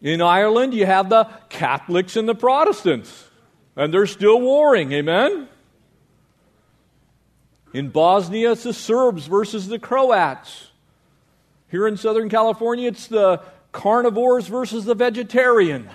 In 0.01 0.21
Ireland, 0.21 0.73
you 0.73 0.85
have 0.85 1.09
the 1.09 1.27
Catholics 1.49 2.15
and 2.15 2.27
the 2.27 2.35
Protestants, 2.35 3.29
and 3.75 3.93
they're 3.93 4.05
still 4.05 4.39
warring, 4.39 4.91
amen? 4.91 5.47
In 7.73 7.89
Bosnia, 7.89 8.51
it's 8.51 8.63
the 8.63 8.73
Serbs 8.73 9.25
versus 9.25 9.67
the 9.67 9.79
Croats. 9.79 10.67
Here 11.69 11.87
in 11.87 11.97
Southern 11.97 12.29
California, 12.29 12.87
it's 12.87 13.07
the 13.07 13.41
carnivores 13.75 14.47
versus 14.47 14.85
the 14.85 14.95
vegetarians. 14.95 15.91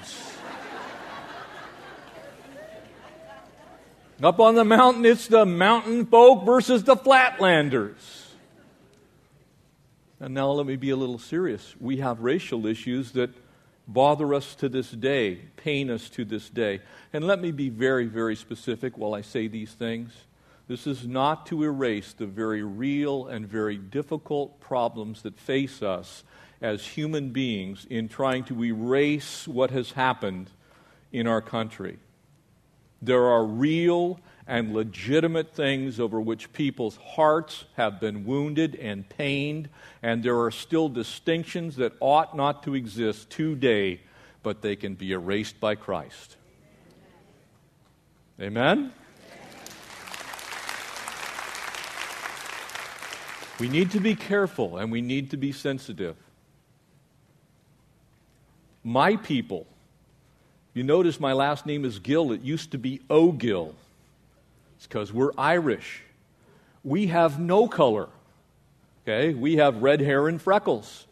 Up 4.23 4.39
on 4.39 4.55
the 4.55 4.67
mountain, 4.67 5.07
it's 5.07 5.27
the 5.29 5.47
mountain 5.47 6.05
folk 6.05 6.45
versus 6.45 6.85
the 6.85 6.95
flatlanders. 6.95 8.27
And 10.21 10.35
now 10.35 10.51
let 10.51 10.67
me 10.67 10.77
be 10.77 10.91
a 10.91 10.97
little 10.97 11.19
serious. 11.19 11.75
We 11.81 11.97
have 11.97 12.21
racial 12.21 12.67
issues 12.67 13.13
that 13.13 13.31
bother 13.89 14.35
us 14.35 14.55
to 14.57 14.69
this 14.69 14.91
day, 14.91 15.37
pain 15.57 15.91
us 15.91 16.11
to 16.11 16.27
this 16.27 16.51
day. 16.51 16.83
And 17.15 17.27
let 17.27 17.41
me 17.41 17.51
be 17.51 17.71
very, 17.71 18.05
very 18.05 18.37
specific 18.37 18.99
while 18.99 19.15
I 19.15 19.23
say 19.23 19.49
these 19.49 19.73
things. 19.73 20.13
This 20.69 20.87
is 20.87 21.07
not 21.07 21.47
to 21.47 21.65
erase 21.65 22.13
the 22.13 22.27
very 22.27 22.63
real 22.63 23.27
and 23.27 23.49
very 23.49 23.79
difficult 23.79 24.61
problems 24.61 25.23
that 25.23 25.39
face 25.39 25.83
us 25.83 26.25
as 26.61 26.87
human 26.87 27.31
beings 27.31 27.87
in 27.89 28.09
trying 28.09 28.45
to 28.45 28.65
erase 28.65 29.49
what 29.49 29.71
has 29.71 29.93
happened 29.93 30.51
in 31.13 31.27
our 31.27 31.41
country. 31.41 31.99
There 33.03 33.25
are 33.25 33.45
real 33.45 34.21
and 34.47 34.75
legitimate 34.75 35.55
things 35.55 35.99
over 35.99 36.21
which 36.21 36.53
people's 36.53 36.97
hearts 36.97 37.65
have 37.77 38.01
been 38.01 38.25
wounded 38.25 38.75
and 38.75 39.09
pained, 39.09 39.69
and 40.03 40.23
there 40.23 40.41
are 40.41 40.51
still 40.51 40.89
distinctions 40.89 41.77
that 41.77 41.93
ought 42.01 42.37
not 42.37 42.63
to 42.65 42.75
exist 42.75 43.31
today, 43.31 44.01
but 44.43 44.61
they 44.61 44.77
can 44.77 44.95
be 44.95 45.13
erased 45.13 45.61
by 45.61 45.77
Christ. 45.77 46.37
Amen? 48.41 48.93
We 53.61 53.69
need 53.69 53.91
to 53.91 54.01
be 54.01 54.15
careful 54.15 54.79
and 54.79 54.91
we 54.91 55.03
need 55.03 55.31
to 55.31 55.37
be 55.37 55.53
sensitive. 55.53 56.17
My 58.83 59.17
people 59.17 59.67
you 60.73 60.85
notice 60.85 61.19
my 61.19 61.33
last 61.33 61.67
name 61.67 61.85
is 61.85 61.99
Gill. 61.99 62.33
It 62.33 62.43
used 62.43 62.73
to 62.73 62.79
be 62.79 63.01
O'Gill. 63.11 63.75
It's 64.77 64.87
because 64.87 65.13
we're 65.13 65.33
Irish. 65.37 66.03
We 66.85 67.09
have 67.09 67.41
no 67.41 67.67
color. 67.67 68.09
Okay? 69.03 69.35
We 69.35 69.57
have 69.57 69.83
red 69.83 70.01
hair 70.01 70.29
and 70.29 70.41
freckles. 70.41 71.07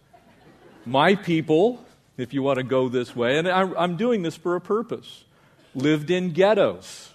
My 0.87 1.17
people, 1.17 1.85
if 2.17 2.33
you 2.33 2.43
want 2.43 2.59
to 2.59 2.63
go 2.63 2.89
this 2.89 3.15
way, 3.17 3.37
and 3.39 3.49
I'm 3.49 3.97
doing 3.97 4.23
this 4.23 4.37
for 4.37 4.55
a 4.55 4.61
purpose, 4.61 5.25
lived 5.75 6.11
in 6.11 6.33
ghettos 6.33 7.11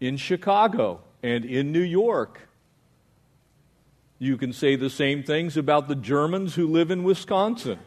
in 0.00 0.16
Chicago 0.16 1.00
and 1.22 1.44
in 1.44 1.72
New 1.72 1.82
York. 1.82 2.48
You 4.18 4.36
can 4.36 4.52
say 4.52 4.76
the 4.76 4.90
same 4.90 5.22
things 5.22 5.56
about 5.56 5.88
the 5.88 5.94
Germans 5.94 6.54
who 6.54 6.66
live 6.66 6.90
in 6.90 7.04
Wisconsin. 7.04 7.78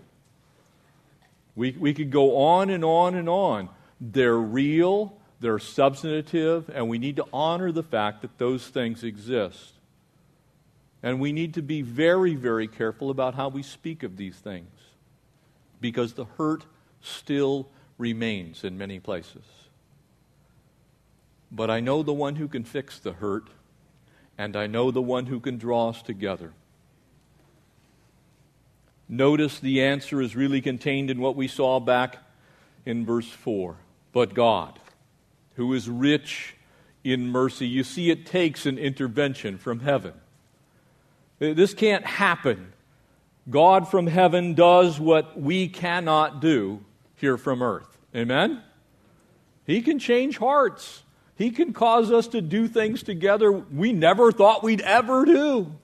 We, 1.56 1.72
we 1.72 1.94
could 1.94 2.12
go 2.12 2.38
on 2.38 2.70
and 2.70 2.84
on 2.84 3.16
and 3.16 3.30
on. 3.30 3.70
They're 4.00 4.38
real, 4.38 5.18
they're 5.40 5.60
substantive, 5.60 6.70
and 6.70 6.90
we 6.90 6.98
need 6.98 7.16
to 7.16 7.26
honor 7.32 7.72
the 7.72 7.84
fact 7.84 8.22
that 8.22 8.38
those 8.38 8.68
things 8.68 9.04
exist. 9.04 9.74
And 11.02 11.20
we 11.20 11.32
need 11.32 11.54
to 11.54 11.62
be 11.62 11.82
very, 11.82 12.36
very 12.36 12.68
careful 12.68 13.10
about 13.10 13.36
how 13.36 13.50
we 13.50 13.64
speak 13.64 14.04
of 14.04 14.18
these 14.18 14.36
things 14.36 14.70
because 15.80 16.14
the 16.14 16.26
hurt 16.26 16.66
still 17.02 17.70
remains 17.98 18.64
in 18.64 18.78
many 18.78 19.00
places. 19.00 19.44
But 21.52 21.70
I 21.70 21.80
know 21.80 22.04
the 22.04 22.14
one 22.14 22.36
who 22.36 22.48
can 22.48 22.64
fix 22.64 23.00
the 23.00 23.14
hurt, 23.14 23.50
and 24.38 24.56
I 24.58 24.68
know 24.68 24.92
the 24.92 25.02
one 25.02 25.28
who 25.28 25.40
can 25.40 25.58
draw 25.58 25.90
us 25.90 26.02
together. 26.02 26.54
Notice 29.08 29.60
the 29.60 29.84
answer 29.84 30.22
is 30.22 30.36
really 30.36 30.62
contained 30.62 31.10
in 31.10 31.20
what 31.20 31.36
we 31.36 31.48
saw 31.48 31.80
back 31.80 32.18
in 32.86 33.06
verse 33.06 33.30
4. 33.30 33.78
But 34.12 34.34
God, 34.34 34.80
who 35.56 35.74
is 35.74 35.90
rich 35.90 36.56
in 37.04 37.28
mercy, 37.28 37.68
you 37.68 37.84
see, 37.84 38.10
it 38.10 38.26
takes 38.26 38.66
an 38.66 38.78
intervention 38.78 39.58
from 39.58 39.82
heaven. 39.82 40.14
Uh, 41.42 41.54
this 41.54 41.74
can't 41.74 42.06
happen. 42.06 42.74
God 43.50 43.88
from 43.88 44.08
heaven 44.08 44.56
does 44.56 45.00
what 45.00 45.40
we 45.40 45.68
cannot 45.68 46.42
do 46.42 46.84
here 47.16 47.38
from 47.38 47.62
earth. 47.62 47.98
Amen? 48.16 48.62
He 49.66 49.82
can 49.82 50.00
change 50.00 50.38
hearts. 50.38 51.04
He 51.36 51.52
can 51.52 51.74
cause 51.74 52.12
us 52.12 52.28
to 52.30 52.42
do 52.42 52.68
things 52.68 53.04
together 53.04 53.52
we 53.52 53.92
never 53.92 54.32
thought 54.32 54.64
we'd 54.64 54.82
ever 54.82 55.26
do. 55.26 55.76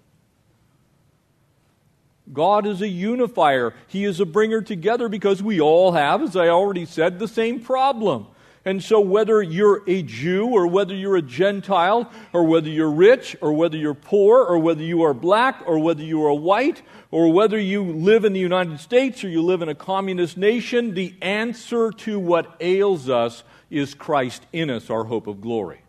God 2.33 2.65
is 2.65 2.81
a 2.81 2.87
unifier. 2.87 3.73
He 3.87 4.05
is 4.05 4.19
a 4.19 4.25
bringer 4.25 4.61
together 4.61 5.09
because 5.09 5.43
we 5.43 5.59
all 5.59 5.91
have, 5.91 6.21
as 6.21 6.35
I 6.35 6.47
already 6.47 6.85
said, 6.85 7.19
the 7.19 7.27
same 7.27 7.59
problem. 7.59 8.27
And 8.63 8.83
so, 8.83 8.99
whether 8.99 9.41
you're 9.41 9.81
a 9.87 10.03
Jew 10.03 10.45
or 10.45 10.67
whether 10.67 10.93
you're 10.93 11.15
a 11.15 11.21
Gentile 11.21 12.11
or 12.31 12.43
whether 12.43 12.69
you're 12.69 12.91
rich 12.91 13.35
or 13.41 13.53
whether 13.53 13.75
you're 13.75 13.95
poor 13.95 14.43
or 14.43 14.59
whether 14.59 14.83
you 14.83 15.01
are 15.01 15.15
black 15.15 15.63
or 15.65 15.79
whether 15.79 16.03
you 16.03 16.23
are 16.25 16.33
white 16.33 16.83
or 17.09 17.33
whether 17.33 17.57
you 17.57 17.83
live 17.83 18.23
in 18.23 18.33
the 18.33 18.39
United 18.39 18.79
States 18.79 19.23
or 19.23 19.29
you 19.29 19.41
live 19.41 19.63
in 19.63 19.69
a 19.69 19.73
communist 19.75 20.37
nation, 20.37 20.93
the 20.93 21.15
answer 21.23 21.91
to 21.91 22.19
what 22.19 22.55
ails 22.59 23.09
us 23.09 23.43
is 23.71 23.95
Christ 23.95 24.45
in 24.53 24.69
us, 24.69 24.91
our 24.91 25.05
hope 25.05 25.25
of 25.25 25.41
glory. 25.41 25.81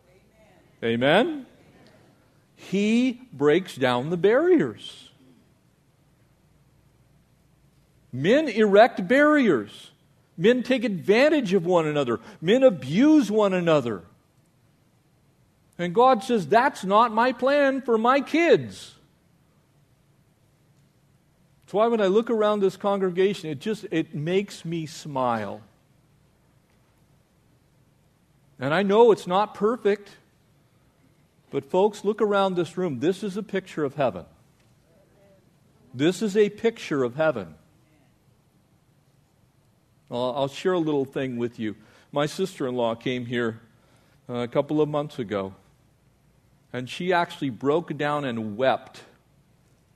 Amen? 0.83 1.27
Amen? 1.27 1.47
He 2.57 3.21
breaks 3.33 3.77
down 3.77 4.09
the 4.09 4.17
barriers. 4.17 5.11
Men 8.13 8.49
erect 8.49 9.09
barriers. 9.09 9.91
Men 10.37 10.63
take 10.63 10.85
advantage 10.85 11.55
of 11.55 11.65
one 11.65 11.87
another. 11.87 12.21
Men 12.41 12.63
abuse 12.63 13.31
one 13.31 13.55
another. 13.55 14.03
And 15.79 15.95
God 15.95 16.23
says, 16.23 16.47
That's 16.47 16.85
not 16.85 17.13
my 17.13 17.33
plan 17.33 17.81
for 17.81 17.97
my 17.97 18.21
kids. 18.21 18.95
That's 21.65 21.75
why 21.75 21.87
when 21.87 22.03
I 22.03 22.07
look 22.07 22.29
around 22.29 22.61
this 22.61 22.77
congregation, 22.77 23.49
it 23.49 23.59
just 23.59 23.87
it 23.91 24.15
makes 24.15 24.65
me 24.65 24.85
smile. 24.85 25.63
And 28.61 28.75
I 28.75 28.83
know 28.83 29.11
it's 29.11 29.27
not 29.27 29.55
perfect, 29.55 30.11
but 31.51 31.65
folks, 31.65 32.05
look 32.05 32.21
around 32.21 32.55
this 32.55 32.77
room. 32.77 33.01
This 33.01 33.23
is 33.23 33.37
a 33.37 33.43
picture 33.43 33.85
of 33.85 33.95
heaven. 33.95 34.25
This 35.95 36.23
is 36.23 36.37
a 36.37 36.49
picture 36.49 37.03
of 37.03 37.17
heaven. 37.17 37.55
I'll, 40.13 40.35
I'll 40.37 40.49
share 40.49 40.75
a 40.75 40.79
little 40.79 41.07
thing 41.07 41.39
with 41.39 41.59
you. 41.59 41.75
My 42.13 42.27
sister 42.27 42.67
in 42.69 42.77
law 42.77 42.95
came 42.95 43.25
here 43.25 43.61
uh, 44.29 44.35
a 44.35 44.49
couple 44.49 44.81
of 44.81 44.89
months 44.89 45.19
ago, 45.19 45.55
and 46.73 46.89
she 46.89 47.13
actually 47.13 47.51
broke 47.51 47.97
down 47.97 48.25
and 48.27 48.57
wept 48.57 49.03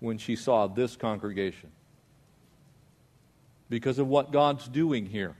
when 0.00 0.16
she 0.16 0.35
saw 0.35 0.66
this 0.66 0.96
congregation 0.96 1.70
because 3.68 3.99
of 3.99 4.08
what 4.08 4.32
God's 4.32 4.66
doing 4.68 5.06
here. 5.06 5.35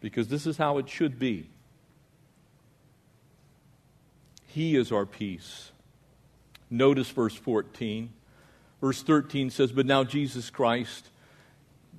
Because 0.00 0.28
this 0.28 0.46
is 0.46 0.56
how 0.56 0.78
it 0.78 0.88
should 0.88 1.18
be. 1.18 1.48
He 4.46 4.76
is 4.76 4.92
our 4.92 5.06
peace. 5.06 5.72
Notice 6.70 7.10
verse 7.10 7.34
14. 7.34 8.10
Verse 8.80 9.02
13 9.02 9.50
says, 9.50 9.72
But 9.72 9.86
now 9.86 10.04
Jesus 10.04 10.50
Christ 10.50 11.08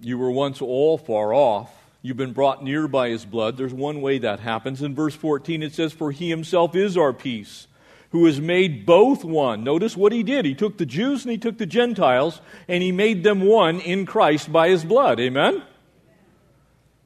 you 0.01 0.17
were 0.17 0.31
once 0.31 0.61
all 0.61 0.97
far 0.97 1.33
off. 1.33 1.71
You've 2.01 2.17
been 2.17 2.33
brought 2.33 2.63
near 2.63 2.87
by 2.87 3.09
his 3.09 3.25
blood. 3.25 3.57
There's 3.57 3.73
one 3.73 4.01
way 4.01 4.19
that 4.19 4.39
happens. 4.39 4.81
In 4.81 4.95
verse 4.95 5.15
14, 5.15 5.63
it 5.63 5.73
says, 5.73 5.93
For 5.93 6.11
he 6.11 6.29
himself 6.29 6.75
is 6.75 6.95
our 6.95 7.11
peace, 7.11 7.67
who 8.11 8.25
has 8.25 8.39
made 8.39 8.85
both 8.85 9.23
one. 9.23 9.63
Notice 9.63 9.97
what 9.97 10.11
he 10.11 10.23
did. 10.23 10.45
He 10.45 10.53
took 10.53 10.77
the 10.77 10.85
Jews 10.85 11.23
and 11.23 11.31
he 11.31 11.37
took 11.37 11.57
the 11.57 11.65
Gentiles, 11.65 12.39
and 12.67 12.83
he 12.83 12.91
made 12.91 13.23
them 13.23 13.41
one 13.41 13.79
in 13.79 14.05
Christ 14.05 14.51
by 14.51 14.69
his 14.69 14.85
blood. 14.85 15.19
Amen? 15.19 15.63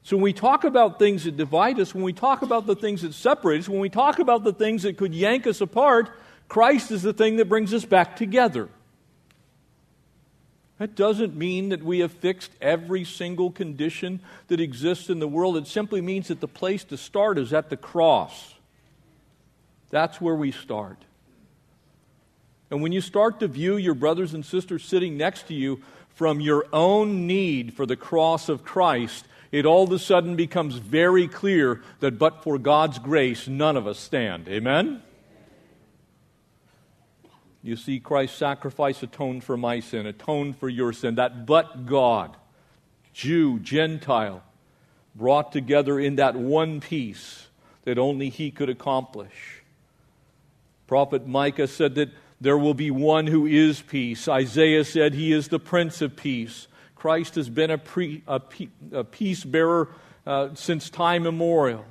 So 0.04 0.16
when 0.16 0.24
we 0.24 0.32
talk 0.32 0.64
about 0.64 0.98
things 0.98 1.24
that 1.24 1.36
divide 1.36 1.78
us, 1.80 1.94
when 1.94 2.04
we 2.04 2.12
talk 2.12 2.42
about 2.42 2.66
the 2.66 2.74
things 2.74 3.02
that 3.02 3.14
separate 3.14 3.60
us, 3.60 3.68
when 3.68 3.80
we 3.80 3.88
talk 3.88 4.18
about 4.18 4.44
the 4.44 4.52
things 4.52 4.82
that 4.82 4.96
could 4.96 5.14
yank 5.14 5.46
us 5.46 5.60
apart, 5.60 6.10
Christ 6.48 6.90
is 6.90 7.02
the 7.02 7.12
thing 7.12 7.36
that 7.36 7.48
brings 7.48 7.72
us 7.72 7.84
back 7.84 8.16
together. 8.16 8.68
That 10.82 10.96
doesn't 10.96 11.36
mean 11.36 11.68
that 11.68 11.84
we 11.84 12.00
have 12.00 12.10
fixed 12.10 12.50
every 12.60 13.04
single 13.04 13.52
condition 13.52 14.18
that 14.48 14.58
exists 14.58 15.10
in 15.10 15.20
the 15.20 15.28
world. 15.28 15.56
It 15.56 15.68
simply 15.68 16.00
means 16.00 16.26
that 16.26 16.40
the 16.40 16.48
place 16.48 16.82
to 16.86 16.96
start 16.96 17.38
is 17.38 17.52
at 17.52 17.70
the 17.70 17.76
cross. 17.76 18.56
That's 19.90 20.20
where 20.20 20.34
we 20.34 20.50
start. 20.50 20.98
And 22.68 22.82
when 22.82 22.90
you 22.90 23.00
start 23.00 23.38
to 23.38 23.46
view 23.46 23.76
your 23.76 23.94
brothers 23.94 24.34
and 24.34 24.44
sisters 24.44 24.84
sitting 24.84 25.16
next 25.16 25.46
to 25.46 25.54
you 25.54 25.80
from 26.16 26.40
your 26.40 26.66
own 26.72 27.28
need 27.28 27.74
for 27.74 27.86
the 27.86 27.94
cross 27.94 28.48
of 28.48 28.64
Christ, 28.64 29.24
it 29.52 29.64
all 29.64 29.84
of 29.84 29.92
a 29.92 30.00
sudden 30.00 30.34
becomes 30.34 30.74
very 30.74 31.28
clear 31.28 31.80
that 32.00 32.18
but 32.18 32.42
for 32.42 32.58
God's 32.58 32.98
grace, 32.98 33.46
none 33.46 33.76
of 33.76 33.86
us 33.86 34.00
stand. 34.00 34.48
Amen? 34.48 35.00
You 37.62 37.76
see, 37.76 38.00
Christ's 38.00 38.38
sacrifice 38.38 39.02
atoned 39.02 39.44
for 39.44 39.56
my 39.56 39.80
sin, 39.80 40.06
atoned 40.06 40.56
for 40.56 40.68
your 40.68 40.92
sin. 40.92 41.14
That 41.14 41.46
but 41.46 41.86
God, 41.86 42.36
Jew, 43.12 43.60
Gentile, 43.60 44.42
brought 45.14 45.52
together 45.52 46.00
in 46.00 46.16
that 46.16 46.34
one 46.34 46.80
piece 46.80 47.46
that 47.84 47.98
only 47.98 48.30
He 48.30 48.50
could 48.50 48.68
accomplish. 48.68 49.62
Prophet 50.86 51.26
Micah 51.26 51.68
said 51.68 51.94
that 51.94 52.10
there 52.42 52.58
will 52.58 52.74
be 52.74 52.90
one 52.90 53.28
who 53.28 53.46
is 53.46 53.80
peace. 53.80 54.26
Isaiah 54.26 54.84
said 54.84 55.14
he 55.14 55.32
is 55.32 55.46
the 55.46 55.60
Prince 55.60 56.02
of 56.02 56.16
Peace. 56.16 56.66
Christ 56.96 57.36
has 57.36 57.48
been 57.48 57.70
a, 57.70 57.78
pre, 57.78 58.24
a, 58.26 58.42
a 58.90 59.04
peace 59.04 59.44
bearer 59.44 59.88
uh, 60.26 60.48
since 60.54 60.90
time 60.90 61.22
immemorial. 61.22 61.84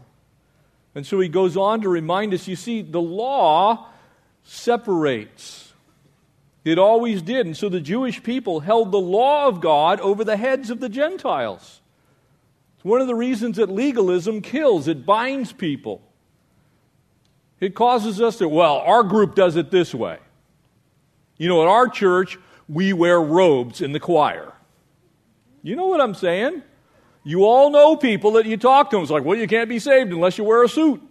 And 0.94 1.08
so 1.08 1.22
he 1.22 1.30
goes 1.30 1.56
on 1.56 1.82
to 1.82 1.90
remind 1.90 2.34
us 2.34 2.50
you 2.50 2.58
see, 2.58 2.82
the 2.82 3.02
law 3.02 3.88
separates. 4.44 5.74
It 6.64 6.78
always 6.78 7.22
did. 7.22 7.46
And 7.46 7.58
so 7.58 7.70
the 7.70 7.82
Jewish 7.82 8.22
people 8.22 8.60
held 8.60 8.92
the 8.92 9.00
law 9.00 9.48
of 9.48 9.62
God 9.62 10.00
over 10.00 10.24
the 10.24 10.38
heads 10.38 10.70
of 10.70 10.80
the 10.80 10.90
Gentiles. 10.90 11.82
It's 12.76 12.86
one 12.86 13.02
of 13.02 13.08
the 13.08 13.16
reasons 13.16 13.58
that 13.58 13.70
legalism 13.70 14.42
kills, 14.42 14.88
it 14.88 15.06
binds 15.06 15.54
people. 15.54 16.02
It 17.60 17.76
causes 17.76 18.20
us 18.20 18.38
to, 18.38 18.48
well, 18.48 18.78
our 18.78 19.04
group 19.04 19.36
does 19.36 19.56
it 19.56 19.70
this 19.70 19.94
way. 19.94 20.18
You 21.38 21.48
know, 21.48 21.62
at 21.62 21.68
our 21.68 21.88
church, 21.88 22.40
we 22.68 22.92
wear 22.94 23.22
robes 23.22 23.82
in 23.82 23.92
the 23.92 24.00
choir. 24.00 24.54
You 25.62 25.76
know 25.76 25.86
what 25.86 26.02
I'm 26.02 26.16
saying? 26.16 26.64
You 27.24 27.46
all 27.46 27.70
know 27.70 27.96
people 27.96 28.32
that 28.34 28.48
you 28.48 28.58
talk 28.58 28.90
to. 28.92 29.00
It's 29.00 29.12
like, 29.12 29.24
well, 29.24 29.38
you 29.38 29.48
can't 29.48 29.70
be 29.70 29.78
saved 29.78 30.12
unless 30.12 30.40
you 30.40 30.44
wear 30.44 30.64
a 30.64 30.70
suit. 30.70 31.02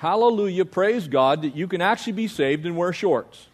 Hallelujah, 0.00 0.64
praise 0.64 1.08
God 1.08 1.42
that 1.42 1.54
you 1.54 1.68
can 1.68 1.82
actually 1.82 2.14
be 2.14 2.26
saved 2.26 2.64
and 2.64 2.74
wear 2.74 2.90
shorts. 2.90 3.48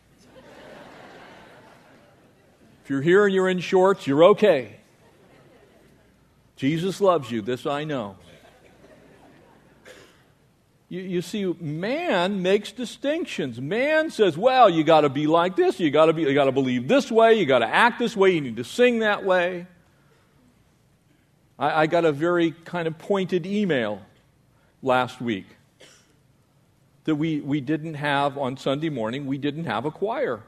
if 2.85 2.89
you're 2.89 3.03
here 3.03 3.25
and 3.25 3.35
you're 3.35 3.49
in 3.49 3.59
shorts, 3.59 4.07
you're 4.07 4.23
okay. 4.27 4.77
Jesus 6.55 7.01
loves 7.01 7.33
you, 7.33 7.43
this 7.43 7.67
I 7.67 7.83
know. 7.83 8.15
You, 10.89 11.01
you, 11.01 11.21
see, 11.21 11.53
man 11.59 12.43
makes 12.43 12.71
distinctions. 12.71 13.61
Man 13.61 14.13
says, 14.13 14.39
well, 14.39 14.71
you 14.71 14.85
got 14.85 15.01
to 15.01 15.09
be 15.09 15.27
like 15.27 15.57
this, 15.57 15.81
you 15.81 15.91
got 15.91 16.07
to 16.07 16.13
be, 16.13 16.23
you 16.23 16.33
got 16.33 16.45
to 16.45 16.53
believe 16.53 16.87
this 16.87 17.11
way, 17.11 17.35
you 17.35 17.45
got 17.45 17.59
to 17.59 17.67
act 17.67 17.99
this 17.99 18.17
way, 18.17 18.31
you 18.31 18.41
need 18.41 18.59
to 18.59 18.65
sing 18.65 19.01
that 19.01 19.25
way. 19.25 19.67
I, 21.59 21.83
I 21.83 21.87
got 21.89 22.05
a 22.05 22.13
very 22.13 22.53
kind 22.53 22.87
of 22.87 22.97
pointed 22.99 23.47
email 23.47 24.01
last 24.81 25.21
week 25.21 25.47
that 27.07 27.15
we, 27.15 27.41
we 27.41 27.61
didn't 27.61 27.95
have 27.95 28.37
on 28.37 28.57
Sunday 28.57 28.91
morning, 28.91 29.27
we 29.27 29.39
didn't 29.39 29.65
have 29.65 29.87
a 29.87 29.91
choir. 29.91 30.43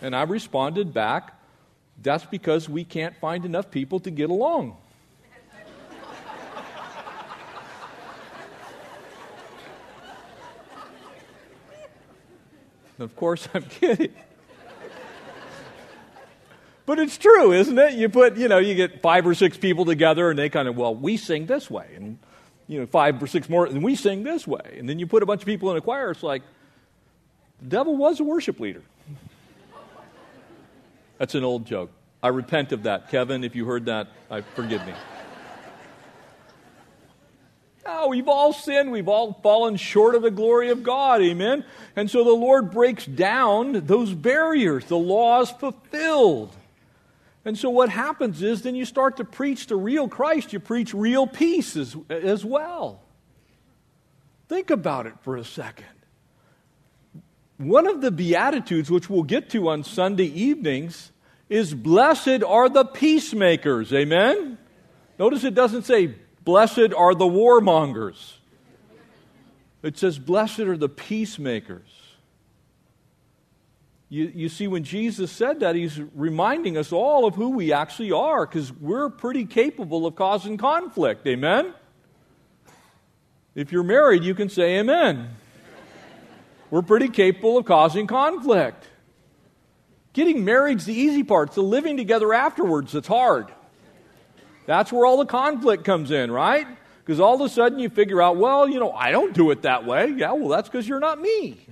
And 0.00 0.14
I 0.14 0.22
responded 0.22 0.94
back, 0.94 1.32
that's 2.02 2.24
because 2.24 2.68
we 2.68 2.84
can't 2.84 3.16
find 3.16 3.44
enough 3.44 3.70
people 3.70 4.00
to 4.00 4.10
get 4.10 4.30
along. 4.30 4.76
of 12.98 13.16
course, 13.16 13.48
I'm 13.54 13.62
kidding. 13.62 14.12
But 16.86 16.98
it's 16.98 17.16
true, 17.16 17.52
isn't 17.52 17.78
it? 17.78 17.94
You 17.94 18.10
put, 18.10 18.36
you 18.36 18.48
know, 18.48 18.58
you 18.58 18.74
get 18.74 19.00
five 19.00 19.26
or 19.26 19.34
six 19.34 19.56
people 19.56 19.86
together 19.86 20.28
and 20.28 20.38
they 20.38 20.50
kind 20.50 20.68
of, 20.68 20.76
well, 20.76 20.94
we 20.94 21.16
sing 21.16 21.46
this 21.46 21.70
way. 21.70 21.88
And 21.96 22.18
you 22.66 22.80
know, 22.80 22.86
five 22.86 23.22
or 23.22 23.26
six 23.26 23.48
more, 23.48 23.66
and 23.66 23.82
we 23.82 23.94
sing 23.94 24.22
this 24.22 24.46
way. 24.46 24.76
And 24.78 24.88
then 24.88 24.98
you 24.98 25.06
put 25.06 25.22
a 25.22 25.26
bunch 25.26 25.42
of 25.42 25.46
people 25.46 25.70
in 25.70 25.76
a 25.76 25.80
choir, 25.80 26.10
it's 26.10 26.22
like, 26.22 26.42
the 27.60 27.68
devil 27.68 27.96
was 27.96 28.20
a 28.20 28.24
worship 28.24 28.60
leader. 28.60 28.82
That's 31.18 31.34
an 31.34 31.44
old 31.44 31.66
joke. 31.66 31.90
I 32.22 32.28
repent 32.28 32.72
of 32.72 32.84
that. 32.84 33.10
Kevin, 33.10 33.44
if 33.44 33.54
you 33.54 33.64
heard 33.64 33.86
that, 33.86 34.08
I 34.30 34.40
forgive 34.40 34.84
me. 34.86 34.94
Oh, 37.86 38.08
we've 38.08 38.28
all 38.28 38.52
sinned. 38.54 38.90
We've 38.90 39.08
all 39.08 39.34
fallen 39.42 39.76
short 39.76 40.14
of 40.14 40.22
the 40.22 40.30
glory 40.30 40.70
of 40.70 40.82
God. 40.82 41.20
Amen. 41.20 41.64
And 41.96 42.10
so 42.10 42.24
the 42.24 42.32
Lord 42.32 42.70
breaks 42.70 43.04
down 43.04 43.84
those 43.86 44.12
barriers. 44.14 44.86
The 44.86 44.96
law 44.96 45.42
is 45.42 45.50
fulfilled. 45.50 46.54
And 47.44 47.58
so 47.58 47.68
what 47.68 47.90
happens 47.90 48.42
is 48.42 48.62
then 48.62 48.74
you 48.74 48.84
start 48.84 49.18
to 49.18 49.24
preach 49.24 49.66
the 49.66 49.76
real 49.76 50.08
Christ, 50.08 50.52
you 50.52 50.60
preach 50.60 50.94
real 50.94 51.26
peace 51.26 51.76
as, 51.76 51.96
as 52.08 52.44
well. 52.44 53.02
Think 54.48 54.70
about 54.70 55.06
it 55.06 55.14
for 55.22 55.36
a 55.36 55.44
second. 55.44 55.86
One 57.58 57.86
of 57.86 58.00
the 58.00 58.10
Beatitudes, 58.10 58.90
which 58.90 59.08
we'll 59.08 59.22
get 59.22 59.50
to 59.50 59.68
on 59.68 59.84
Sunday 59.84 60.26
evenings, 60.26 61.12
is 61.48 61.72
Blessed 61.74 62.42
are 62.42 62.68
the 62.68 62.84
peacemakers. 62.84 63.92
Amen? 63.92 64.58
Notice 65.18 65.44
it 65.44 65.54
doesn't 65.54 65.84
say, 65.84 66.14
Blessed 66.44 66.92
are 66.96 67.14
the 67.14 67.24
warmongers. 67.24 68.34
It 69.82 69.98
says, 69.98 70.18
Blessed 70.18 70.60
are 70.60 70.76
the 70.76 70.88
peacemakers. 70.88 72.03
You, 74.14 74.30
you 74.32 74.48
see, 74.48 74.68
when 74.68 74.84
Jesus 74.84 75.32
said 75.32 75.58
that, 75.58 75.74
he's 75.74 76.00
reminding 76.14 76.76
us 76.76 76.92
all 76.92 77.26
of 77.26 77.34
who 77.34 77.50
we 77.50 77.72
actually 77.72 78.12
are 78.12 78.46
because 78.46 78.72
we're 78.72 79.10
pretty 79.10 79.44
capable 79.44 80.06
of 80.06 80.14
causing 80.14 80.56
conflict. 80.56 81.26
Amen? 81.26 81.74
If 83.56 83.72
you're 83.72 83.82
married, 83.82 84.22
you 84.22 84.36
can 84.36 84.50
say 84.50 84.78
amen. 84.78 85.30
We're 86.70 86.82
pretty 86.82 87.08
capable 87.08 87.58
of 87.58 87.64
causing 87.64 88.06
conflict. 88.06 88.86
Getting 90.12 90.44
married's 90.44 90.84
the 90.84 90.94
easy 90.94 91.24
part. 91.24 91.48
It's 91.48 91.56
the 91.56 91.62
living 91.62 91.96
together 91.96 92.32
afterwards 92.32 92.92
that's 92.92 93.08
hard. 93.08 93.48
That's 94.66 94.92
where 94.92 95.06
all 95.06 95.16
the 95.16 95.26
conflict 95.26 95.82
comes 95.82 96.12
in, 96.12 96.30
right? 96.30 96.68
Because 97.04 97.18
all 97.18 97.34
of 97.34 97.40
a 97.40 97.48
sudden 97.48 97.80
you 97.80 97.88
figure 97.88 98.22
out, 98.22 98.36
well, 98.36 98.68
you 98.68 98.78
know, 98.78 98.92
I 98.92 99.10
don't 99.10 99.34
do 99.34 99.50
it 99.50 99.62
that 99.62 99.84
way. 99.84 100.14
Yeah, 100.16 100.34
well, 100.34 100.50
that's 100.50 100.68
because 100.68 100.86
you're 100.86 101.00
not 101.00 101.20
me. 101.20 101.66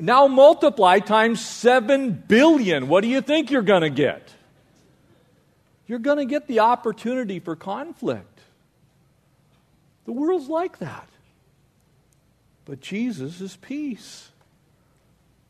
Now 0.00 0.28
multiply 0.28 1.00
times 1.00 1.44
7 1.44 2.24
billion. 2.28 2.88
What 2.88 3.02
do 3.02 3.08
you 3.08 3.20
think 3.20 3.50
you're 3.50 3.62
going 3.62 3.82
to 3.82 3.90
get? 3.90 4.32
You're 5.86 5.98
going 5.98 6.18
to 6.18 6.24
get 6.24 6.46
the 6.46 6.60
opportunity 6.60 7.40
for 7.40 7.56
conflict. 7.56 8.40
The 10.04 10.12
world's 10.12 10.48
like 10.48 10.78
that. 10.78 11.08
But 12.64 12.80
Jesus 12.80 13.40
is 13.40 13.56
peace. 13.56 14.28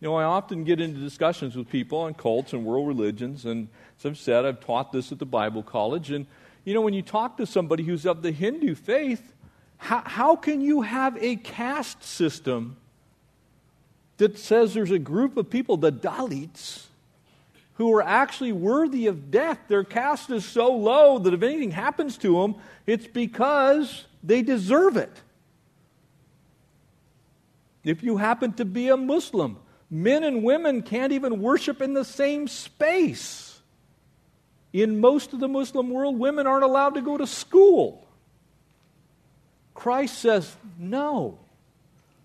You 0.00 0.08
know, 0.08 0.14
I 0.14 0.24
often 0.24 0.62
get 0.62 0.80
into 0.80 1.00
discussions 1.00 1.56
with 1.56 1.68
people 1.68 1.98
on 1.98 2.14
cults 2.14 2.52
and 2.52 2.64
world 2.64 2.86
religions, 2.86 3.44
and 3.44 3.68
as 3.98 4.06
I've 4.06 4.18
said, 4.18 4.44
I've 4.44 4.60
taught 4.60 4.92
this 4.92 5.10
at 5.10 5.18
the 5.18 5.26
Bible 5.26 5.64
college. 5.64 6.12
And, 6.12 6.26
you 6.64 6.72
know, 6.72 6.80
when 6.80 6.94
you 6.94 7.02
talk 7.02 7.36
to 7.38 7.46
somebody 7.46 7.82
who's 7.82 8.06
of 8.06 8.22
the 8.22 8.30
Hindu 8.30 8.76
faith, 8.76 9.34
how, 9.78 10.02
how 10.06 10.36
can 10.36 10.60
you 10.60 10.82
have 10.82 11.20
a 11.20 11.34
caste 11.36 12.04
system 12.04 12.76
that 14.18 14.38
says 14.38 14.74
there's 14.74 14.90
a 14.90 14.98
group 14.98 15.36
of 15.36 15.48
people, 15.48 15.76
the 15.76 15.92
Dalits, 15.92 16.84
who 17.74 17.92
are 17.94 18.02
actually 18.02 18.52
worthy 18.52 19.06
of 19.06 19.30
death? 19.30 19.58
Their 19.68 19.84
caste 19.84 20.30
is 20.30 20.44
so 20.44 20.76
low 20.76 21.18
that 21.20 21.32
if 21.32 21.42
anything 21.42 21.70
happens 21.70 22.18
to 22.18 22.40
them, 22.40 22.56
it's 22.86 23.06
because 23.06 24.04
they 24.22 24.42
deserve 24.42 24.96
it. 24.96 25.12
If 27.84 28.02
you 28.02 28.16
happen 28.16 28.52
to 28.54 28.64
be 28.64 28.88
a 28.88 28.96
Muslim, 28.96 29.56
men 29.90 30.24
and 30.24 30.42
women 30.42 30.82
can't 30.82 31.12
even 31.12 31.40
worship 31.40 31.80
in 31.80 31.94
the 31.94 32.04
same 32.04 32.48
space. 32.48 33.60
In 34.72 35.00
most 35.00 35.32
of 35.32 35.40
the 35.40 35.48
Muslim 35.48 35.88
world, 35.90 36.18
women 36.18 36.46
aren't 36.46 36.64
allowed 36.64 36.94
to 36.94 37.00
go 37.00 37.16
to 37.16 37.26
school. 37.26 38.06
Christ 39.74 40.18
says, 40.18 40.54
No, 40.78 41.38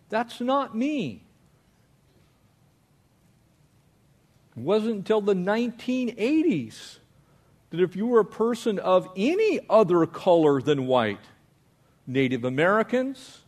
that's 0.10 0.42
not 0.42 0.76
me. 0.76 1.23
It 4.56 4.62
wasn't 4.62 4.96
until 4.96 5.22
the 5.22 5.34
1980s 5.34 6.98
that 7.72 7.80
if 7.82 7.96
you 7.96 8.06
were 8.06 8.20
a 8.20 8.26
person 8.26 8.78
of 8.78 9.10
any 9.16 9.60
other 9.70 10.06
color 10.06 10.62
than 10.62 10.86
white, 10.86 11.20
Native 12.06 12.44
Americans, 12.44 13.42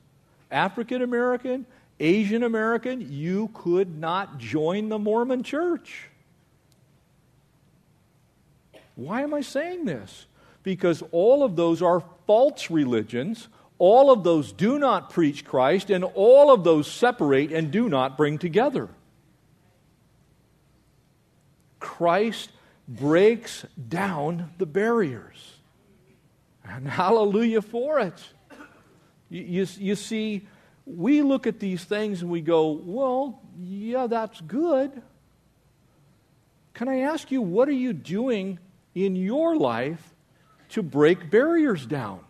African 0.49 1.01
American, 1.01 1.65
Asian 1.99 2.43
American, 2.43 3.13
you 3.13 3.49
could 3.53 3.99
not 3.99 4.37
join 4.37 4.89
the 4.89 4.97
Mormon 4.97 5.43
church. 5.43 6.09
Why 8.95 9.21
am 9.21 9.33
I 9.33 9.41
saying 9.41 9.85
this? 9.85 10.25
Because 10.63 11.03
all 11.11 11.43
of 11.43 11.55
those 11.55 11.81
are 11.81 12.03
false 12.25 12.71
religions. 12.71 13.47
All 13.77 14.11
of 14.11 14.23
those 14.23 14.51
do 14.51 14.79
not 14.79 15.09
preach 15.09 15.45
Christ, 15.45 15.89
and 15.89 16.03
all 16.03 16.51
of 16.51 16.63
those 16.63 16.89
separate 16.89 17.51
and 17.51 17.71
do 17.71 17.89
not 17.89 18.17
bring 18.17 18.37
together. 18.37 18.89
Christ 21.85 22.49
breaks 22.87 23.63
down 23.87 24.49
the 24.57 24.65
barriers. 24.65 25.57
And 26.67 26.87
hallelujah 26.87 27.61
for 27.61 27.99
it. 27.99 28.19
You, 29.29 29.43
you, 29.43 29.67
you 29.77 29.95
see, 29.95 30.47
we 30.87 31.21
look 31.21 31.45
at 31.45 31.59
these 31.59 31.83
things 31.83 32.23
and 32.23 32.31
we 32.31 32.41
go, 32.41 32.71
well, 32.71 33.39
yeah, 33.59 34.07
that's 34.07 34.41
good. 34.41 34.99
Can 36.73 36.89
I 36.89 37.01
ask 37.01 37.31
you, 37.31 37.39
what 37.39 37.69
are 37.69 37.79
you 37.85 37.93
doing 37.93 38.57
in 38.95 39.15
your 39.15 39.55
life 39.55 40.15
to 40.69 40.81
break 40.81 41.29
barriers 41.29 41.85
down? 41.85 42.21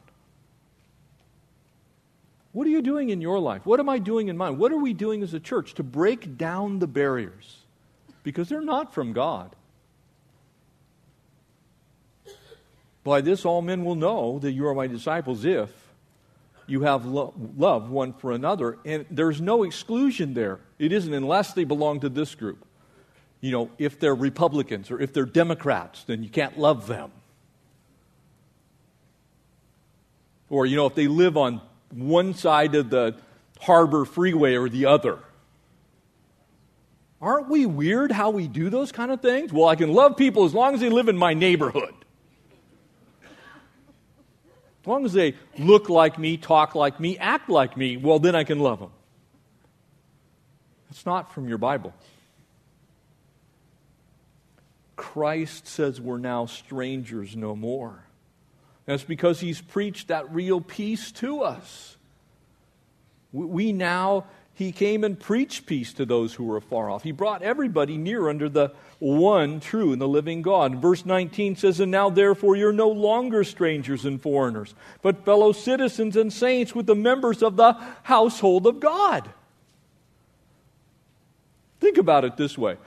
What 2.52 2.68
are 2.68 2.72
you 2.72 2.82
doing 2.82 3.08
in 3.08 3.22
your 3.22 3.40
life? 3.40 3.66
What 3.66 3.80
am 3.80 3.88
I 3.88 4.00
doing 4.00 4.28
in 4.28 4.36
mine? 4.36 4.58
What 4.58 4.74
are 4.74 4.78
we 4.78 4.94
doing 4.94 5.24
as 5.24 5.34
a 5.34 5.40
church 5.40 5.76
to 5.76 5.84
break 5.84 6.38
down 6.38 6.80
the 6.80 6.88
barriers? 6.88 7.65
Because 8.26 8.50
they're 8.50 8.60
not 8.60 8.92
from 8.92 9.14
God. 9.14 9.56
By 13.04 13.22
this, 13.22 13.46
all 13.46 13.62
men 13.62 13.86
will 13.86 13.94
know 13.94 14.40
that 14.40 14.52
you 14.52 14.66
are 14.68 14.74
my 14.74 14.88
disciples 14.88 15.46
if 15.46 15.70
you 16.66 16.82
have 16.82 17.06
lo- 17.06 17.36
love 17.56 17.92
one 17.92 18.14
for 18.14 18.32
another. 18.32 18.80
And 18.84 19.06
there's 19.12 19.40
no 19.40 19.62
exclusion 19.62 20.34
there. 20.34 20.60
It 20.80 20.92
isn't 20.92 21.14
unless 21.14 21.54
they 21.54 21.66
belong 21.66 22.00
to 22.00 22.10
this 22.10 22.34
group. 22.34 22.66
You 23.42 23.52
know, 23.52 23.70
if 23.78 24.00
they're 24.00 24.16
Republicans 24.16 24.90
or 24.90 25.00
if 25.00 25.14
they're 25.14 25.26
Democrats, 25.26 26.04
then 26.06 26.24
you 26.24 26.30
can't 26.30 26.58
love 26.58 26.88
them. 26.88 27.12
Or, 30.50 30.66
you 30.66 30.76
know, 30.76 30.88
if 30.88 30.96
they 30.96 31.08
live 31.08 31.38
on 31.38 31.62
one 31.92 32.34
side 32.34 32.74
of 32.74 32.90
the 32.90 33.16
harbor 33.62 34.04
freeway 34.04 34.56
or 34.56 34.68
the 34.68 34.88
other. 34.88 35.20
Aren't 37.26 37.50
we 37.50 37.66
weird 37.66 38.12
how 38.12 38.30
we 38.30 38.48
do 38.48 38.70
those 38.70 38.92
kind 38.92 39.10
of 39.10 39.20
things? 39.20 39.52
Well, 39.52 39.68
I 39.68 39.76
can 39.76 39.92
love 39.92 40.16
people 40.16 40.46
as 40.46 40.54
long 40.54 40.76
as 40.76 40.80
they 40.80 40.90
live 40.90 41.10
in 41.10 41.18
my 41.18 41.34
neighborhood. 41.34 41.96
As 44.84 44.88
long 44.88 45.06
as 45.06 45.14
they 45.14 45.34
look 45.58 45.90
like 45.90 46.20
me, 46.20 46.38
talk 46.38 46.76
like 46.76 47.00
me, 47.00 47.18
act 47.18 47.50
like 47.50 47.76
me, 47.76 47.98
well, 47.98 48.20
then 48.20 48.36
I 48.36 48.44
can 48.44 48.60
love 48.60 48.78
them. 48.78 48.92
It's 50.92 51.04
not 51.08 51.34
from 51.34 51.50
your 51.50 51.58
Bible. 51.58 51.96
Christ 54.96 55.66
says 55.66 56.00
we're 56.00 56.20
now 56.20 56.46
strangers 56.46 57.36
no 57.36 57.56
more. 57.56 58.04
That's 58.86 59.04
because 59.04 59.40
he's 59.40 59.62
preached 59.62 60.10
that 60.10 60.32
real 60.32 60.62
peace 60.62 61.12
to 61.14 61.42
us. 61.42 61.98
We 63.34 63.72
now 63.74 64.26
he 64.56 64.72
came 64.72 65.04
and 65.04 65.20
preached 65.20 65.66
peace 65.66 65.92
to 65.94 66.06
those 66.06 66.34
who 66.34 66.46
were 66.46 66.56
afar 66.56 66.90
off. 66.90 67.04
He 67.04 67.12
brought 67.12 67.42
everybody 67.42 67.98
near 67.98 68.30
under 68.30 68.48
the 68.48 68.72
one 69.00 69.60
true 69.60 69.92
and 69.92 70.02
the 70.02 70.08
living 70.08 70.42
God. 70.42 70.82
Verse 70.82 71.06
19 71.06 71.58
says, 71.58 71.82
And 71.82 71.92
now 71.92 72.10
therefore 72.10 72.56
you're 72.56 72.72
no 72.72 72.90
longer 72.90 73.44
strangers 73.44 74.06
and 74.06 74.22
foreigners, 74.22 74.74
but 75.02 75.26
fellow 75.26 75.52
citizens 75.52 76.16
and 76.16 76.32
saints 76.32 76.74
with 76.74 76.86
the 76.86 76.96
members 76.96 77.44
of 77.44 77.58
the 77.58 77.74
household 78.04 78.66
of 78.66 78.80
God. 78.80 79.30
Think 81.82 81.98
about 81.98 82.24
it 82.24 82.38
this 82.38 82.58
way. 82.58 82.78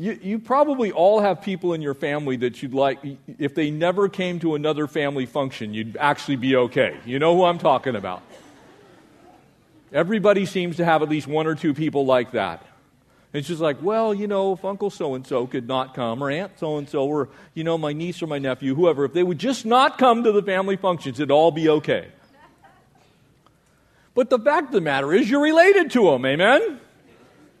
You, 0.00 0.18
you 0.20 0.38
probably 0.40 0.90
all 0.90 1.20
have 1.20 1.40
people 1.40 1.72
in 1.72 1.82
your 1.82 1.94
family 1.94 2.36
that 2.38 2.60
you'd 2.60 2.74
like, 2.74 2.98
if 3.38 3.54
they 3.54 3.70
never 3.70 4.08
came 4.08 4.40
to 4.40 4.56
another 4.56 4.88
family 4.88 5.26
function, 5.26 5.72
you'd 5.72 5.96
actually 5.96 6.36
be 6.36 6.56
okay. 6.56 6.98
You 7.06 7.20
know 7.20 7.36
who 7.36 7.44
I'm 7.44 7.58
talking 7.58 7.94
about. 7.94 8.24
Everybody 9.92 10.46
seems 10.46 10.76
to 10.76 10.84
have 10.84 11.02
at 11.02 11.08
least 11.08 11.26
one 11.26 11.46
or 11.46 11.54
two 11.54 11.74
people 11.74 12.06
like 12.06 12.32
that. 12.32 12.64
It's 13.32 13.48
just 13.48 13.60
like, 13.60 13.82
well, 13.82 14.12
you 14.12 14.26
know, 14.26 14.52
if 14.52 14.64
Uncle 14.64 14.90
so 14.90 15.14
and 15.14 15.26
so 15.26 15.46
could 15.46 15.66
not 15.66 15.94
come, 15.94 16.22
or 16.22 16.30
Aunt 16.30 16.58
so 16.58 16.76
and 16.76 16.88
so, 16.88 17.06
or, 17.06 17.30
you 17.54 17.64
know, 17.64 17.78
my 17.78 17.92
niece 17.92 18.22
or 18.22 18.26
my 18.26 18.38
nephew, 18.38 18.74
whoever, 18.74 19.04
if 19.04 19.12
they 19.12 19.22
would 19.22 19.38
just 19.38 19.64
not 19.64 19.96
come 19.96 20.24
to 20.24 20.32
the 20.32 20.42
family 20.42 20.76
functions, 20.76 21.18
it'd 21.18 21.30
all 21.30 21.50
be 21.50 21.68
okay. 21.68 22.08
But 24.14 24.28
the 24.28 24.38
fact 24.38 24.66
of 24.66 24.72
the 24.72 24.82
matter 24.82 25.12
is, 25.14 25.30
you're 25.30 25.42
related 25.42 25.90
to 25.92 26.10
them, 26.10 26.26
amen? 26.26 26.78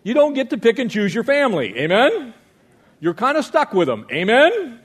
You 0.02 0.12
don't 0.12 0.34
get 0.34 0.50
to 0.50 0.58
pick 0.58 0.78
and 0.78 0.90
choose 0.90 1.14
your 1.14 1.24
family, 1.24 1.78
amen? 1.78 2.34
You're 3.00 3.14
kind 3.14 3.38
of 3.38 3.44
stuck 3.44 3.72
with 3.72 3.88
them, 3.88 4.06
amen? 4.12 4.78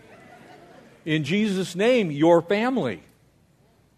In 1.04 1.26
Jesus' 1.26 1.76
name, 1.76 2.12
your 2.12 2.42
family. 2.42 3.04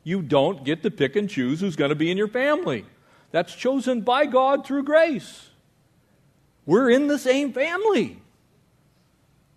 You 0.03 0.23
don't 0.23 0.63
get 0.63 0.81
to 0.83 0.91
pick 0.91 1.15
and 1.15 1.29
choose 1.29 1.59
who's 1.59 1.75
going 1.75 1.89
to 1.89 1.95
be 1.95 2.09
in 2.09 2.17
your 2.17 2.27
family. 2.27 2.85
That's 3.32 3.54
chosen 3.54 4.02
by 4.02 4.26
God 4.26 4.65
through 4.65 4.84
grace. 4.84 5.50
We're 6.65 6.89
in 6.89 7.08
the 7.08 7.20
same 7.20 7.54
family. 7.54 8.22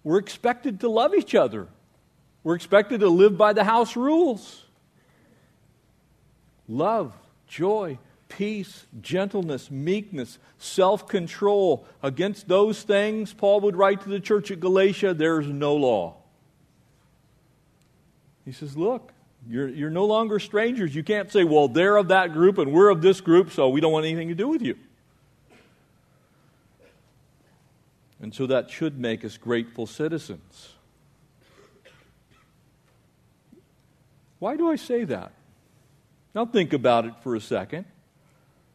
We're 0.04 0.18
expected 0.18 0.80
to 0.80 0.88
love 0.88 1.14
each 1.14 1.34
other. 1.34 1.68
We're 2.44 2.54
expected 2.54 3.00
to 3.00 3.08
live 3.08 3.38
by 3.38 3.52
the 3.52 3.64
house 3.64 3.96
rules 3.96 4.64
love, 6.68 7.14
joy, 7.46 7.98
peace, 8.28 8.86
gentleness, 9.00 9.70
meekness, 9.70 10.38
self 10.58 11.06
control. 11.06 11.86
Against 12.02 12.48
those 12.48 12.82
things, 12.82 13.32
Paul 13.32 13.60
would 13.60 13.76
write 13.76 14.00
to 14.02 14.08
the 14.08 14.20
church 14.20 14.50
at 14.50 14.60
Galatia, 14.60 15.14
there's 15.14 15.46
no 15.46 15.76
law. 15.76 16.16
He 18.44 18.52
says, 18.52 18.76
Look, 18.76 19.11
you're, 19.48 19.68
you're 19.68 19.90
no 19.90 20.04
longer 20.04 20.38
strangers. 20.38 20.94
You 20.94 21.02
can't 21.02 21.30
say, 21.30 21.44
Well, 21.44 21.68
they're 21.68 21.96
of 21.96 22.08
that 22.08 22.32
group 22.32 22.58
and 22.58 22.72
we're 22.72 22.90
of 22.90 23.02
this 23.02 23.20
group, 23.20 23.50
so 23.50 23.68
we 23.68 23.80
don't 23.80 23.92
want 23.92 24.06
anything 24.06 24.28
to 24.28 24.34
do 24.34 24.48
with 24.48 24.62
you. 24.62 24.76
And 28.20 28.32
so 28.32 28.46
that 28.46 28.70
should 28.70 28.98
make 28.98 29.24
us 29.24 29.36
grateful 29.36 29.86
citizens. 29.86 30.74
Why 34.38 34.56
do 34.56 34.70
I 34.70 34.76
say 34.76 35.04
that? 35.04 35.32
Now, 36.34 36.46
think 36.46 36.72
about 36.72 37.04
it 37.04 37.14
for 37.22 37.34
a 37.34 37.40
second. 37.40 37.84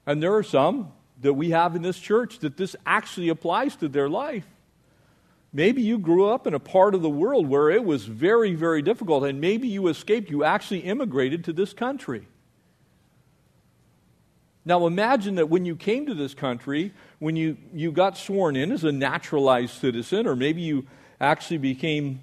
And 0.06 0.22
there 0.22 0.36
are 0.36 0.44
some 0.44 0.92
that 1.22 1.34
we 1.34 1.50
have 1.52 1.76
in 1.76 1.82
this 1.82 1.98
church 1.98 2.40
that 2.40 2.58
this 2.58 2.76
actually 2.86 3.30
applies 3.30 3.76
to 3.78 3.88
their 3.88 4.08
life. 4.08 4.46
Maybe 5.54 5.82
you 5.82 5.98
grew 5.98 6.30
up 6.30 6.46
in 6.46 6.54
a 6.54 6.60
part 6.60 6.94
of 6.94 7.02
the 7.02 7.10
world 7.10 7.48
where 7.48 7.70
it 7.70 7.84
was 7.84 8.06
very, 8.06 8.54
very 8.54 8.82
difficult, 8.82 9.24
and 9.24 9.40
maybe 9.40 9.68
you 9.68 9.88
escaped. 9.88 10.30
You 10.30 10.44
actually 10.44 10.82
immigrated 10.82 11.46
to 11.46 11.54
this 11.54 11.74
country. 11.74 12.28
Now 14.66 14.86
imagine 14.86 15.36
that 15.36 15.48
when 15.50 15.66
you 15.66 15.78
came 15.78 16.08
to 16.08 16.14
this 16.14 16.34
country, 16.34 16.92
when 17.20 17.38
you, 17.38 17.56
you 17.74 17.90
got 17.94 18.18
sworn 18.18 18.58
in 18.58 18.74
as 18.74 18.84
a 18.84 18.92
naturalized 18.92 19.80
citizen, 19.80 20.28
or 20.28 20.36
maybe 20.36 20.62
you 20.62 20.86
actually 21.22 21.60
became, 21.60 22.22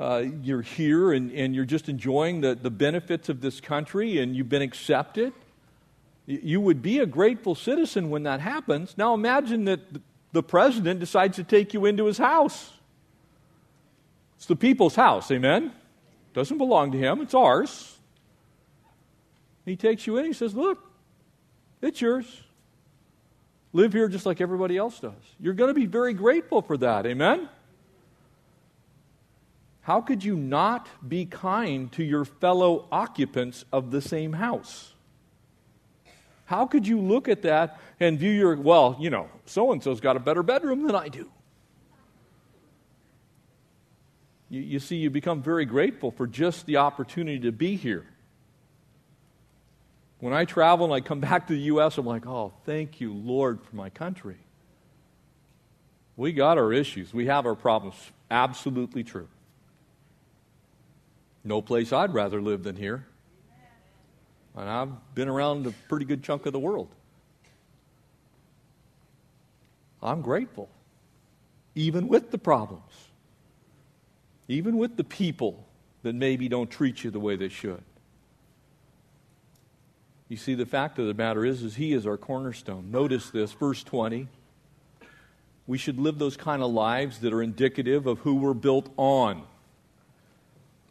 uh, 0.00 0.24
you're 0.42 0.62
here 0.62 1.12
and, 1.12 1.30
and 1.30 1.54
you're 1.54 1.64
just 1.64 1.88
enjoying 1.88 2.40
the, 2.40 2.56
the 2.56 2.70
benefits 2.70 3.28
of 3.28 3.40
this 3.40 3.60
country 3.60 4.18
and 4.18 4.34
you've 4.34 4.48
been 4.48 4.60
accepted. 4.60 5.32
You 6.26 6.60
would 6.60 6.82
be 6.82 6.98
a 6.98 7.06
grateful 7.06 7.54
citizen 7.54 8.10
when 8.10 8.24
that 8.24 8.40
happens. 8.40 8.94
Now 8.96 9.14
imagine 9.14 9.64
that 9.66 9.80
the 10.34 10.42
president 10.42 10.98
decides 10.98 11.36
to 11.36 11.44
take 11.44 11.74
you 11.74 11.86
into 11.86 12.06
his 12.06 12.18
house. 12.18 12.72
It's 14.36 14.46
the 14.46 14.56
people's 14.56 14.96
house, 14.96 15.30
amen? 15.30 15.72
Doesn't 16.34 16.58
belong 16.58 16.90
to 16.90 16.98
him, 16.98 17.20
it's 17.20 17.34
ours. 17.34 17.96
He 19.64 19.76
takes 19.76 20.08
you 20.08 20.18
in, 20.18 20.24
he 20.24 20.32
says, 20.32 20.52
Look, 20.56 20.78
it's 21.80 22.00
yours. 22.00 22.42
Live 23.72 23.92
here 23.92 24.08
just 24.08 24.26
like 24.26 24.40
everybody 24.40 24.76
else 24.76 24.98
does. 24.98 25.12
You're 25.38 25.54
going 25.54 25.68
to 25.68 25.80
be 25.80 25.86
very 25.86 26.14
grateful 26.14 26.62
for 26.62 26.76
that, 26.78 27.06
amen? 27.06 27.48
How 29.82 30.00
could 30.00 30.24
you 30.24 30.36
not 30.36 30.88
be 31.08 31.26
kind 31.26 31.92
to 31.92 32.02
your 32.02 32.24
fellow 32.24 32.88
occupants 32.90 33.64
of 33.72 33.92
the 33.92 34.00
same 34.00 34.32
house? 34.32 34.93
How 36.46 36.66
could 36.66 36.86
you 36.86 37.00
look 37.00 37.28
at 37.28 37.42
that 37.42 37.80
and 38.00 38.18
view 38.18 38.30
your, 38.30 38.56
well, 38.56 38.96
you 39.00 39.10
know, 39.10 39.28
so 39.46 39.72
and 39.72 39.82
so's 39.82 40.00
got 40.00 40.16
a 40.16 40.20
better 40.20 40.42
bedroom 40.42 40.86
than 40.86 40.94
I 40.94 41.08
do? 41.08 41.30
You, 44.50 44.60
you, 44.60 44.78
see, 44.78 44.96
you 44.96 45.10
become 45.10 45.42
very 45.42 45.64
grateful 45.64 46.10
for 46.10 46.26
just 46.26 46.66
the 46.66 46.76
opportunity 46.76 47.40
to 47.40 47.52
be 47.52 47.76
here. 47.76 48.06
When 50.20 50.32
I 50.32 50.44
travel 50.44 50.86
and 50.86 50.94
I 50.94 51.00
come 51.00 51.20
back 51.28 51.46
to 51.48 51.54
the 51.54 51.60
U.S., 51.60 51.98
I'm 51.98 52.06
like, 52.06 52.26
oh, 52.26 52.52
thank 52.64 53.00
you, 53.00 53.12
Lord, 53.12 53.60
for 53.62 53.76
my 53.76 53.90
country. 53.90 54.36
We 56.16 56.32
got 56.32 56.58
our 56.58 56.72
issues, 56.72 57.12
we 57.12 57.26
have 57.26 57.46
our 57.46 57.56
problems. 57.56 57.96
Absolutely 58.30 59.02
true. 59.02 59.28
No 61.42 61.60
place 61.60 61.92
I'd 61.92 62.14
rather 62.14 62.40
live 62.40 62.62
than 62.62 62.76
here. 62.76 63.06
And 64.56 64.68
I've 64.68 65.14
been 65.14 65.28
around 65.28 65.66
a 65.66 65.72
pretty 65.88 66.04
good 66.04 66.22
chunk 66.22 66.46
of 66.46 66.52
the 66.52 66.58
world. 66.58 66.88
I'm 70.02 70.20
grateful, 70.20 70.68
even 71.74 72.08
with 72.08 72.30
the 72.30 72.38
problems, 72.38 72.92
even 74.48 74.76
with 74.76 74.96
the 74.96 75.04
people 75.04 75.64
that 76.02 76.14
maybe 76.14 76.48
don't 76.48 76.70
treat 76.70 77.02
you 77.02 77.10
the 77.10 77.18
way 77.18 77.36
they 77.36 77.48
should. 77.48 77.82
You 80.28 80.36
see, 80.36 80.54
the 80.54 80.66
fact 80.66 80.98
of 80.98 81.06
the 81.06 81.14
matter 81.14 81.44
is, 81.44 81.62
is 81.62 81.76
He 81.76 81.92
is 81.92 82.06
our 82.06 82.18
cornerstone. 82.18 82.90
Notice 82.90 83.30
this, 83.30 83.52
verse 83.52 83.82
20. 83.82 84.28
We 85.66 85.78
should 85.78 85.98
live 85.98 86.18
those 86.18 86.36
kind 86.36 86.62
of 86.62 86.70
lives 86.70 87.20
that 87.20 87.32
are 87.32 87.42
indicative 87.42 88.06
of 88.06 88.18
who 88.20 88.34
we're 88.34 88.52
built 88.52 88.90
on 88.98 89.44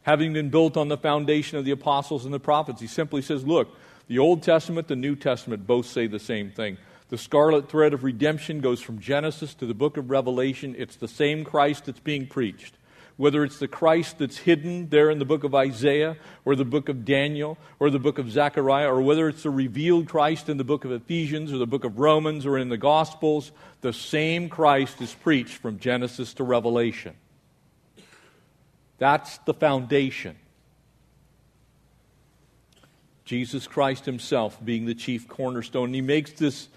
having 0.04 0.34
been 0.34 0.50
built 0.50 0.78
on 0.78 0.88
the 0.88 0.98
foundation 0.98 1.58
of 1.58 1.66
the 1.66 1.72
apostles 1.72 2.26
and 2.26 2.34
the 2.34 2.40
prophets. 2.40 2.80
He 2.80 2.88
simply 2.88 3.22
says, 3.22 3.46
look, 3.46 3.70
the 4.08 4.20
Old 4.20 4.44
Testament, 4.44 4.88
the 4.88 4.96
New 4.96 5.16
Testament 5.16 5.66
both 5.66 5.86
say 5.86 6.08
the 6.08 6.20
same 6.20 6.52
thing. 6.52 6.78
The 7.10 7.18
scarlet 7.18 7.70
thread 7.70 7.94
of 7.94 8.04
redemption 8.04 8.60
goes 8.60 8.82
from 8.82 9.00
Genesis 9.00 9.54
to 9.56 9.66
the 9.66 9.74
book 9.74 9.98
of 9.98 10.10
Revelation. 10.10 10.76
It's 10.78 10.96
the 10.96 11.08
same 11.08 11.44
Christ 11.44 11.86
that's 11.86 12.00
being 12.00 12.28
preached. 12.28 12.76
Whether 13.16 13.44
it's 13.44 13.60
the 13.60 13.68
Christ 13.68 14.18
that's 14.18 14.40
hidden 14.40 14.90
there 14.90 15.12
in 15.12 15.20
the 15.20 15.26
book 15.26 15.44
of 15.44 15.54
Isaiah, 15.54 16.18
or 16.46 16.56
the 16.56 16.66
book 16.66 16.90
of 16.90 17.06
Daniel, 17.06 17.60
or 17.80 17.92
the 17.92 18.00
book 18.00 18.18
of 18.18 18.32
Zechariah, 18.32 18.92
or 18.92 19.04
whether 19.04 19.30
it's 19.30 19.44
the 19.44 19.52
revealed 19.52 20.10
Christ 20.10 20.50
in 20.50 20.58
the 20.58 20.64
book 20.64 20.84
of 20.84 20.92
Ephesians, 20.92 21.54
or 21.54 21.60
the 21.60 21.68
book 21.68 21.84
of 21.84 22.00
Romans, 22.00 22.48
or 22.48 22.58
in 22.58 22.70
the 22.70 22.78
Gospels, 22.78 23.52
the 23.82 23.94
same 23.94 24.50
Christ 24.50 25.00
is 25.00 25.14
preached 25.14 25.58
from 25.58 25.78
Genesis 25.78 26.34
to 26.34 26.44
Revelation. 26.44 27.14
That's 29.04 29.38
the 29.40 29.54
foundation. 29.54 30.38
Jesus 33.26 33.68
Christ 33.68 34.06
himself 34.06 34.58
being 34.64 34.86
the 34.86 34.96
chief 34.96 35.28
cornerstone. 35.28 35.88
And 35.88 35.96
he 35.96 36.00
makes 36.00 36.32
this, 36.32 36.70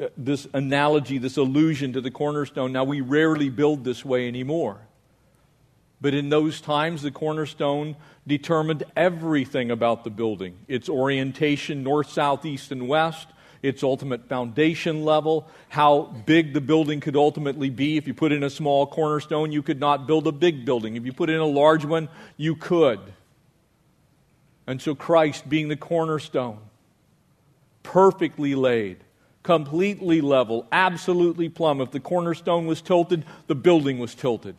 uh, 0.00 0.06
this 0.16 0.46
analogy, 0.54 1.18
this 1.18 1.36
allusion 1.36 1.92
to 1.94 2.00
the 2.00 2.12
cornerstone. 2.12 2.70
Now, 2.70 2.84
we 2.84 3.00
rarely 3.00 3.50
build 3.50 3.82
this 3.82 4.04
way 4.04 4.28
anymore. 4.28 4.82
But 6.00 6.14
in 6.14 6.28
those 6.28 6.60
times, 6.60 7.02
the 7.02 7.10
cornerstone 7.10 7.96
determined 8.24 8.84
everything 8.94 9.72
about 9.72 10.04
the 10.04 10.10
building 10.10 10.54
its 10.68 10.88
orientation, 10.88 11.82
north, 11.82 12.08
south, 12.08 12.46
east, 12.46 12.70
and 12.70 12.86
west, 12.86 13.26
its 13.64 13.82
ultimate 13.82 14.28
foundation 14.28 15.06
level, 15.06 15.48
how 15.70 16.02
big 16.26 16.52
the 16.52 16.60
building 16.60 17.00
could 17.00 17.16
ultimately 17.16 17.70
be. 17.70 17.96
If 17.96 18.06
you 18.06 18.12
put 18.12 18.30
in 18.30 18.42
a 18.42 18.50
small 18.50 18.86
cornerstone, 18.86 19.52
you 19.52 19.62
could 19.62 19.80
not 19.80 20.06
build 20.06 20.26
a 20.26 20.32
big 20.32 20.66
building. 20.66 20.96
If 20.96 21.06
you 21.06 21.14
put 21.14 21.30
in 21.30 21.40
a 21.40 21.46
large 21.46 21.82
one, 21.82 22.10
you 22.36 22.56
could. 22.56 23.00
And 24.66 24.82
so, 24.82 24.94
Christ 24.94 25.48
being 25.48 25.68
the 25.68 25.78
cornerstone, 25.78 26.58
perfectly 27.82 28.54
laid, 28.54 28.98
completely 29.42 30.20
level, 30.20 30.66
absolutely 30.70 31.48
plumb. 31.48 31.80
If 31.80 31.90
the 31.90 32.00
cornerstone 32.00 32.66
was 32.66 32.82
tilted, 32.82 33.24
the 33.46 33.54
building 33.54 33.98
was 33.98 34.14
tilted. 34.14 34.56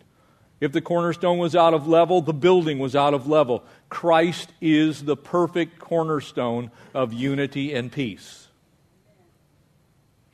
If 0.60 0.72
the 0.72 0.82
cornerstone 0.82 1.38
was 1.38 1.56
out 1.56 1.76
of 1.76 1.88
level, 1.88 2.22
the 2.22 2.34
building 2.34 2.80
was 2.80 2.96
out 2.96 3.14
of 3.14 3.28
level. 3.28 3.64
Christ 3.90 4.52
is 4.62 5.04
the 5.04 5.18
perfect 5.18 5.78
cornerstone 5.78 6.72
of 6.96 7.14
unity 7.14 7.72
and 7.72 7.92
peace. 7.92 8.45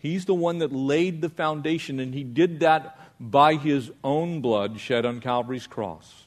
He's 0.02 0.26
the 0.26 0.34
one 0.34 0.58
that 0.60 0.74
laid 0.74 1.22
the 1.22 1.30
foundation, 1.30 2.00
and 2.00 2.14
he 2.14 2.24
did 2.24 2.62
that 2.62 2.98
by 3.20 3.54
his 3.54 3.92
own 4.04 4.42
blood 4.42 4.80
shed 4.80 5.06
on 5.06 5.20
Calvary's 5.20 5.68
cross. 5.68 6.24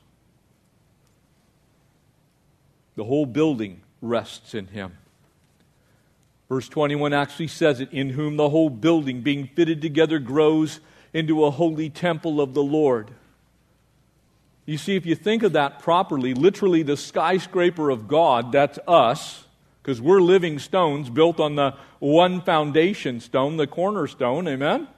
The 2.94 3.02
whole 3.02 3.26
building 3.26 3.80
rests 4.00 4.54
in 4.54 4.68
him. 4.68 4.96
Verse 6.48 6.68
21 6.68 7.12
actually 7.12 7.48
says 7.48 7.80
it 7.80 7.92
in 7.92 8.10
whom 8.10 8.36
the 8.36 8.50
whole 8.50 8.70
building, 8.70 9.22
being 9.22 9.48
fitted 9.48 9.82
together, 9.82 10.20
grows 10.20 10.78
into 11.12 11.44
a 11.44 11.50
holy 11.50 11.90
temple 11.90 12.40
of 12.40 12.54
the 12.54 12.62
Lord. 12.62 13.10
You 14.66 14.78
see, 14.78 14.94
if 14.94 15.04
you 15.04 15.16
think 15.16 15.42
of 15.42 15.54
that 15.54 15.80
properly, 15.80 16.32
literally 16.32 16.84
the 16.84 16.96
skyscraper 16.96 17.90
of 17.90 18.06
God, 18.06 18.52
that's 18.52 18.78
us, 18.86 19.43
because 19.84 20.00
we're 20.00 20.22
living 20.22 20.58
stones 20.58 21.10
built 21.10 21.38
on 21.38 21.56
the 21.56 21.74
one 21.98 22.40
foundation 22.40 23.20
stone, 23.20 23.58
the 23.58 23.66
cornerstone, 23.66 24.48
amen? 24.48 24.88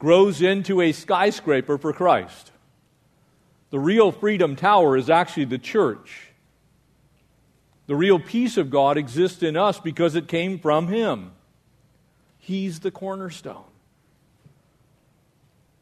Grows 0.00 0.42
into 0.42 0.80
a 0.80 0.90
skyscraper 0.90 1.78
for 1.78 1.92
Christ. 1.92 2.50
The 3.70 3.78
real 3.78 4.10
Freedom 4.10 4.56
Tower 4.56 4.96
is 4.96 5.08
actually 5.08 5.44
the 5.44 5.58
church. 5.58 6.32
The 7.86 7.94
real 7.94 8.18
peace 8.18 8.56
of 8.56 8.70
God 8.70 8.96
exists 8.96 9.40
in 9.44 9.56
us 9.56 9.78
because 9.78 10.16
it 10.16 10.26
came 10.26 10.58
from 10.58 10.88
Him. 10.88 11.30
He's 12.38 12.80
the 12.80 12.90
cornerstone. 12.90 13.62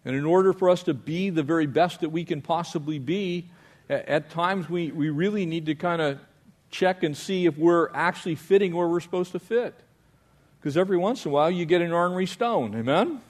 And 0.04 0.14
in 0.14 0.26
order 0.26 0.52
for 0.52 0.68
us 0.68 0.82
to 0.82 0.92
be 0.92 1.30
the 1.30 1.42
very 1.42 1.66
best 1.66 2.00
that 2.00 2.10
we 2.10 2.26
can 2.26 2.42
possibly 2.42 2.98
be, 2.98 3.48
at 3.88 4.28
times 4.28 4.68
we, 4.68 4.92
we 4.92 5.08
really 5.08 5.46
need 5.46 5.64
to 5.66 5.74
kind 5.74 6.02
of 6.02 6.18
check 6.70 7.02
and 7.02 7.16
see 7.16 7.46
if 7.46 7.56
we're 7.56 7.90
actually 7.94 8.34
fitting 8.34 8.74
where 8.74 8.88
we're 8.88 9.00
supposed 9.00 9.32
to 9.32 9.38
fit. 9.38 9.74
Because 10.60 10.76
every 10.76 10.96
once 10.96 11.24
in 11.24 11.30
a 11.30 11.34
while 11.34 11.50
you 11.50 11.64
get 11.64 11.80
an 11.82 11.92
ornery 11.92 12.26
stone. 12.26 12.74
Amen? 12.74 13.20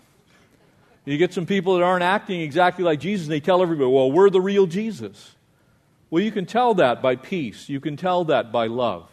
You 1.04 1.16
get 1.16 1.32
some 1.32 1.46
people 1.46 1.76
that 1.76 1.84
aren't 1.84 2.02
acting 2.02 2.40
exactly 2.40 2.84
like 2.84 3.00
Jesus, 3.00 3.26
and 3.26 3.32
they 3.32 3.40
tell 3.40 3.62
everybody, 3.62 3.90
well, 3.90 4.10
we're 4.12 4.30
the 4.30 4.40
real 4.40 4.66
Jesus. 4.66 5.34
Well, 6.10 6.22
you 6.22 6.32
can 6.32 6.46
tell 6.46 6.74
that 6.74 7.00
by 7.00 7.16
peace. 7.16 7.68
You 7.68 7.80
can 7.80 7.96
tell 7.96 8.24
that 8.24 8.52
by 8.52 8.66
love. 8.66 9.08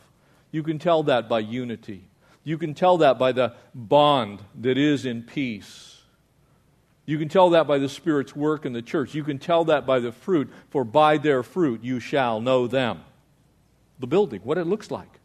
You 0.52 0.64
can 0.64 0.80
tell 0.80 1.04
that 1.04 1.30
by 1.30 1.40
unity. 1.40 2.06
You 2.44 2.58
can 2.58 2.74
tell 2.74 2.98
that 2.98 3.18
by 3.18 3.32
the 3.32 3.54
bond 3.74 4.42
that 4.62 4.78
is 4.78 5.06
in 5.06 5.24
peace. 5.24 6.02
You 7.06 7.18
can 7.18 7.30
tell 7.30 7.52
that 7.52 7.68
by 7.68 7.78
the 7.78 7.90
Spirit's 7.90 8.36
work 8.36 8.66
in 8.66 8.74
the 8.74 8.82
church. 8.82 9.14
You 9.14 9.24
can 9.24 9.40
tell 9.40 9.66
that 9.66 9.86
by 9.86 10.00
the 10.00 10.12
fruit, 10.12 10.52
for 10.70 10.84
by 10.84 11.18
their 11.18 11.44
fruit 11.44 11.84
you 11.84 12.00
shall 12.00 12.42
know 12.42 12.68
them. 12.68 13.02
The 14.00 14.08
building, 14.08 14.42
what 14.44 14.58
it 14.58 14.66
looks 14.66 14.92
like. 14.92 15.20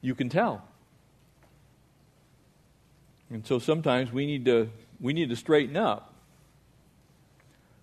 You 0.00 0.14
can 0.14 0.28
tell. 0.28 0.62
And 3.30 3.46
so 3.46 3.58
sometimes 3.58 4.12
we 4.12 4.26
need 4.26 4.44
to, 4.46 4.70
we 5.00 5.12
need 5.12 5.30
to 5.30 5.36
straighten 5.36 5.76
up. 5.76 6.14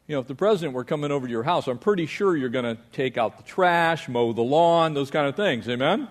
You 0.08 0.16
know, 0.16 0.20
if 0.20 0.28
the 0.28 0.36
president 0.36 0.74
were 0.74 0.84
coming 0.84 1.12
over 1.12 1.26
to 1.26 1.32
your 1.32 1.44
house, 1.44 1.68
I'm 1.68 1.80
pretty 1.80 2.06
sure 2.06 2.36
you're 2.36 2.50
going 2.50 2.76
to 2.76 2.82
take 2.92 3.18
out 3.18 3.38
the 3.38 3.44
trash, 3.44 4.08
mow 4.08 4.34
the 4.34 4.42
lawn, 4.42 4.94
those 4.94 5.10
kind 5.10 5.28
of 5.28 5.36
things. 5.36 5.68
Amen? 5.68 6.08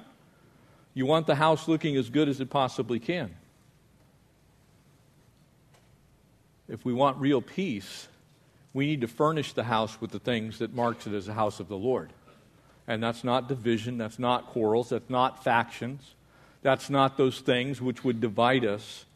You 0.94 1.06
want 1.06 1.26
the 1.26 1.36
house 1.36 1.68
looking 1.68 1.96
as 1.96 2.10
good 2.10 2.28
as 2.28 2.40
it 2.40 2.50
possibly 2.50 2.98
can. 2.98 3.34
If 6.68 6.84
we 6.84 6.92
want 6.92 7.18
real 7.18 7.40
peace, 7.40 8.08
we 8.72 8.86
need 8.86 9.02
to 9.02 9.08
furnish 9.08 9.52
the 9.52 9.64
house 9.64 10.00
with 10.00 10.10
the 10.10 10.18
things 10.18 10.58
that 10.58 10.74
marks 10.74 11.06
it 11.06 11.12
as 11.12 11.28
a 11.28 11.34
house 11.34 11.60
of 11.60 11.68
the 11.68 11.76
Lord. 11.76 12.12
And 12.86 13.02
that's 13.02 13.24
not 13.24 13.48
division, 13.48 13.98
that's 13.98 14.18
not 14.18 14.46
quarrels, 14.48 14.90
that's 14.90 15.08
not 15.08 15.42
factions, 15.42 16.14
that's 16.62 16.90
not 16.90 17.16
those 17.16 17.40
things 17.40 17.80
which 17.80 18.04
would 18.04 18.20
divide 18.20 18.64
us. 18.64 19.06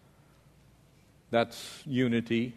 That's 1.30 1.82
unity, 1.84 2.54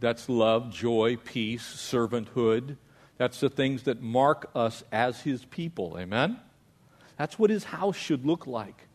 that's 0.00 0.28
love, 0.28 0.70
joy, 0.70 1.16
peace, 1.16 1.62
servanthood. 1.62 2.76
That's 3.18 3.40
the 3.40 3.48
things 3.48 3.84
that 3.84 4.02
mark 4.02 4.50
us 4.54 4.84
as 4.92 5.20
His 5.22 5.44
people. 5.46 5.96
Amen? 5.98 6.38
That's 7.18 7.38
what 7.38 7.50
His 7.50 7.64
house 7.64 7.96
should 7.96 8.26
look 8.26 8.46
like. 8.46 8.88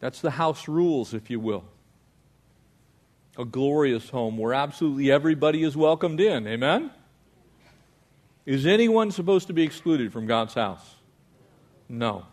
That's 0.00 0.20
the 0.20 0.30
house 0.30 0.68
rules, 0.68 1.14
if 1.14 1.30
you 1.30 1.40
will. 1.40 1.64
A 3.38 3.44
glorious 3.44 4.08
home 4.10 4.38
where 4.38 4.54
absolutely 4.54 5.10
everybody 5.10 5.62
is 5.62 5.76
welcomed 5.76 6.20
in. 6.20 6.46
Amen? 6.46 6.90
Is 8.46 8.64
anyone 8.64 9.10
supposed 9.10 9.48
to 9.48 9.52
be 9.52 9.64
excluded 9.64 10.12
from 10.12 10.26
God's 10.26 10.54
house? 10.54 10.94
No. 11.88 12.24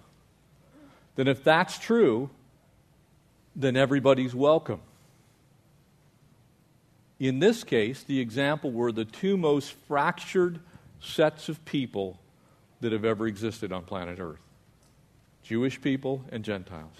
Then, 1.16 1.28
if 1.28 1.44
that's 1.44 1.80
true, 1.80 2.30
then 3.56 3.76
everybody's 3.76 4.34
welcome. 4.34 4.82
In 7.20 7.40
this 7.40 7.64
case, 7.64 8.04
the 8.04 8.20
example 8.20 8.72
were 8.72 8.92
the 8.92 9.06
two 9.06 9.38
most 9.38 9.74
fractured 9.88 10.60
sets 11.00 11.50
of 11.50 11.64
people 11.66 12.20
that 12.82 12.92
have 12.92 13.06
ever 13.06 13.28
existed 13.28 13.72
on 13.72 13.84
planet 13.84 14.20
Earth 14.20 14.40
Jewish 15.42 15.82
people 15.82 16.24
and 16.32 16.44
Gentiles. 16.44 16.96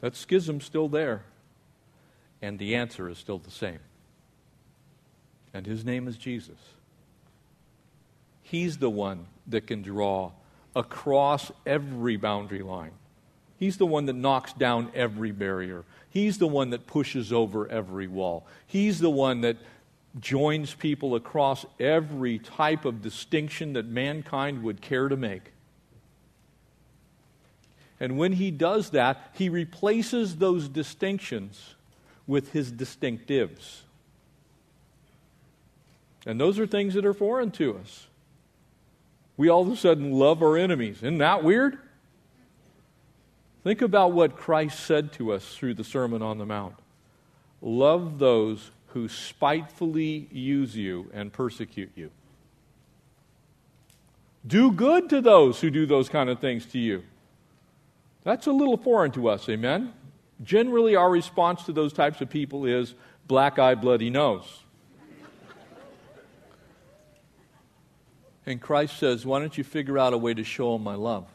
That 0.00 0.16
schism's 0.16 0.64
still 0.64 0.88
there, 0.88 1.24
and 2.40 2.58
the 2.58 2.74
answer 2.74 3.08
is 3.08 3.18
still 3.18 3.38
the 3.38 3.50
same. 3.50 3.78
And 5.54 5.66
his 5.66 5.84
name 5.84 6.08
is 6.08 6.16
Jesus. 6.16 6.58
He's 8.52 8.76
the 8.76 8.90
one 8.90 9.28
that 9.46 9.66
can 9.66 9.80
draw 9.80 10.32
across 10.76 11.50
every 11.64 12.18
boundary 12.18 12.60
line. 12.60 12.90
He's 13.58 13.78
the 13.78 13.86
one 13.86 14.04
that 14.04 14.12
knocks 14.12 14.52
down 14.52 14.92
every 14.94 15.30
barrier. 15.32 15.84
He's 16.10 16.36
the 16.36 16.46
one 16.46 16.68
that 16.68 16.86
pushes 16.86 17.32
over 17.32 17.66
every 17.66 18.06
wall. 18.06 18.46
He's 18.66 19.00
the 19.00 19.08
one 19.08 19.40
that 19.40 19.56
joins 20.20 20.74
people 20.74 21.14
across 21.14 21.64
every 21.80 22.40
type 22.40 22.84
of 22.84 23.00
distinction 23.00 23.72
that 23.72 23.86
mankind 23.86 24.62
would 24.64 24.82
care 24.82 25.08
to 25.08 25.16
make. 25.16 25.52
And 27.98 28.18
when 28.18 28.32
he 28.32 28.50
does 28.50 28.90
that, 28.90 29.30
he 29.32 29.48
replaces 29.48 30.36
those 30.36 30.68
distinctions 30.68 31.74
with 32.26 32.52
his 32.52 32.70
distinctives. 32.70 33.80
And 36.26 36.38
those 36.38 36.58
are 36.58 36.66
things 36.66 36.92
that 36.92 37.06
are 37.06 37.14
foreign 37.14 37.50
to 37.52 37.78
us. 37.78 38.08
We 39.36 39.48
all 39.48 39.62
of 39.62 39.68
a 39.70 39.76
sudden 39.76 40.12
love 40.12 40.42
our 40.42 40.56
enemies. 40.56 40.98
Isn't 40.98 41.18
that 41.18 41.42
weird? 41.42 41.78
Think 43.64 43.80
about 43.80 44.12
what 44.12 44.36
Christ 44.36 44.80
said 44.80 45.12
to 45.14 45.32
us 45.32 45.54
through 45.54 45.74
the 45.74 45.84
Sermon 45.84 46.20
on 46.20 46.38
the 46.38 46.46
Mount. 46.46 46.74
Love 47.60 48.18
those 48.18 48.70
who 48.88 49.08
spitefully 49.08 50.28
use 50.32 50.76
you 50.76 51.10
and 51.14 51.32
persecute 51.32 51.92
you. 51.94 52.10
Do 54.46 54.72
good 54.72 55.08
to 55.10 55.20
those 55.20 55.60
who 55.60 55.70
do 55.70 55.86
those 55.86 56.08
kind 56.08 56.28
of 56.28 56.40
things 56.40 56.66
to 56.66 56.78
you. 56.78 57.04
That's 58.24 58.48
a 58.48 58.52
little 58.52 58.76
foreign 58.76 59.12
to 59.12 59.28
us, 59.28 59.48
amen? 59.48 59.92
Generally, 60.42 60.96
our 60.96 61.10
response 61.10 61.62
to 61.64 61.72
those 61.72 61.92
types 61.92 62.20
of 62.20 62.28
people 62.28 62.64
is 62.64 62.94
black 63.28 63.60
eye, 63.60 63.76
bloody 63.76 64.10
nose. 64.10 64.61
And 68.46 68.60
Christ 68.60 68.98
says, 68.98 69.24
Why 69.24 69.38
don't 69.38 69.56
you 69.56 69.64
figure 69.64 69.98
out 69.98 70.12
a 70.12 70.18
way 70.18 70.34
to 70.34 70.44
show 70.44 70.72
them 70.72 70.82
my 70.82 70.94
love? 70.94 71.26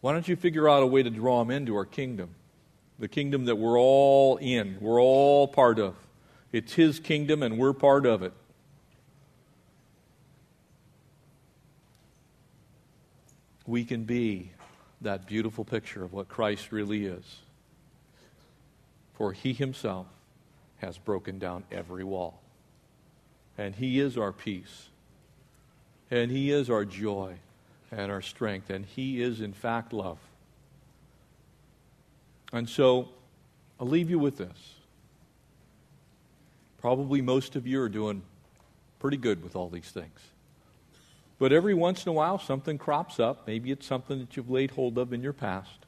Why 0.00 0.12
don't 0.12 0.26
you 0.26 0.36
figure 0.36 0.68
out 0.68 0.82
a 0.82 0.86
way 0.86 1.02
to 1.02 1.10
draw 1.10 1.40
them 1.40 1.50
into 1.50 1.76
our 1.76 1.84
kingdom? 1.84 2.30
The 2.98 3.08
kingdom 3.08 3.44
that 3.46 3.56
we're 3.56 3.78
all 3.78 4.36
in, 4.38 4.78
we're 4.80 5.00
all 5.00 5.46
part 5.46 5.78
of. 5.78 5.94
It's 6.52 6.74
His 6.74 6.98
kingdom, 6.98 7.42
and 7.42 7.58
we're 7.58 7.72
part 7.72 8.06
of 8.06 8.22
it. 8.22 8.32
We 13.66 13.84
can 13.84 14.04
be 14.04 14.50
that 15.02 15.26
beautiful 15.26 15.64
picture 15.64 16.02
of 16.02 16.12
what 16.12 16.28
Christ 16.28 16.72
really 16.72 17.06
is. 17.06 17.24
For 19.14 19.32
He 19.32 19.52
Himself 19.52 20.06
has 20.78 20.98
broken 20.98 21.38
down 21.38 21.64
every 21.70 22.04
wall. 22.04 22.40
And 23.58 23.74
He 23.74 24.00
is 24.00 24.16
our 24.16 24.32
peace. 24.32 24.88
And 26.10 26.30
He 26.30 26.50
is 26.50 26.70
our 26.70 26.84
joy 26.84 27.34
and 27.90 28.10
our 28.10 28.22
strength. 28.22 28.70
And 28.70 28.84
He 28.84 29.22
is, 29.22 29.40
in 29.40 29.52
fact, 29.52 29.92
love. 29.92 30.18
And 32.52 32.68
so, 32.68 33.08
I'll 33.78 33.86
leave 33.86 34.10
you 34.10 34.18
with 34.18 34.38
this. 34.38 34.74
Probably 36.80 37.20
most 37.20 37.56
of 37.56 37.66
you 37.66 37.80
are 37.82 37.88
doing 37.88 38.22
pretty 38.98 39.16
good 39.16 39.42
with 39.42 39.54
all 39.56 39.68
these 39.68 39.90
things. 39.90 40.18
But 41.38 41.52
every 41.52 41.74
once 41.74 42.04
in 42.04 42.10
a 42.10 42.12
while, 42.12 42.38
something 42.38 42.76
crops 42.76 43.18
up. 43.18 43.46
Maybe 43.46 43.70
it's 43.70 43.86
something 43.86 44.18
that 44.18 44.36
you've 44.36 44.50
laid 44.50 44.72
hold 44.72 44.98
of 44.98 45.12
in 45.12 45.22
your 45.22 45.32
past. 45.32 45.86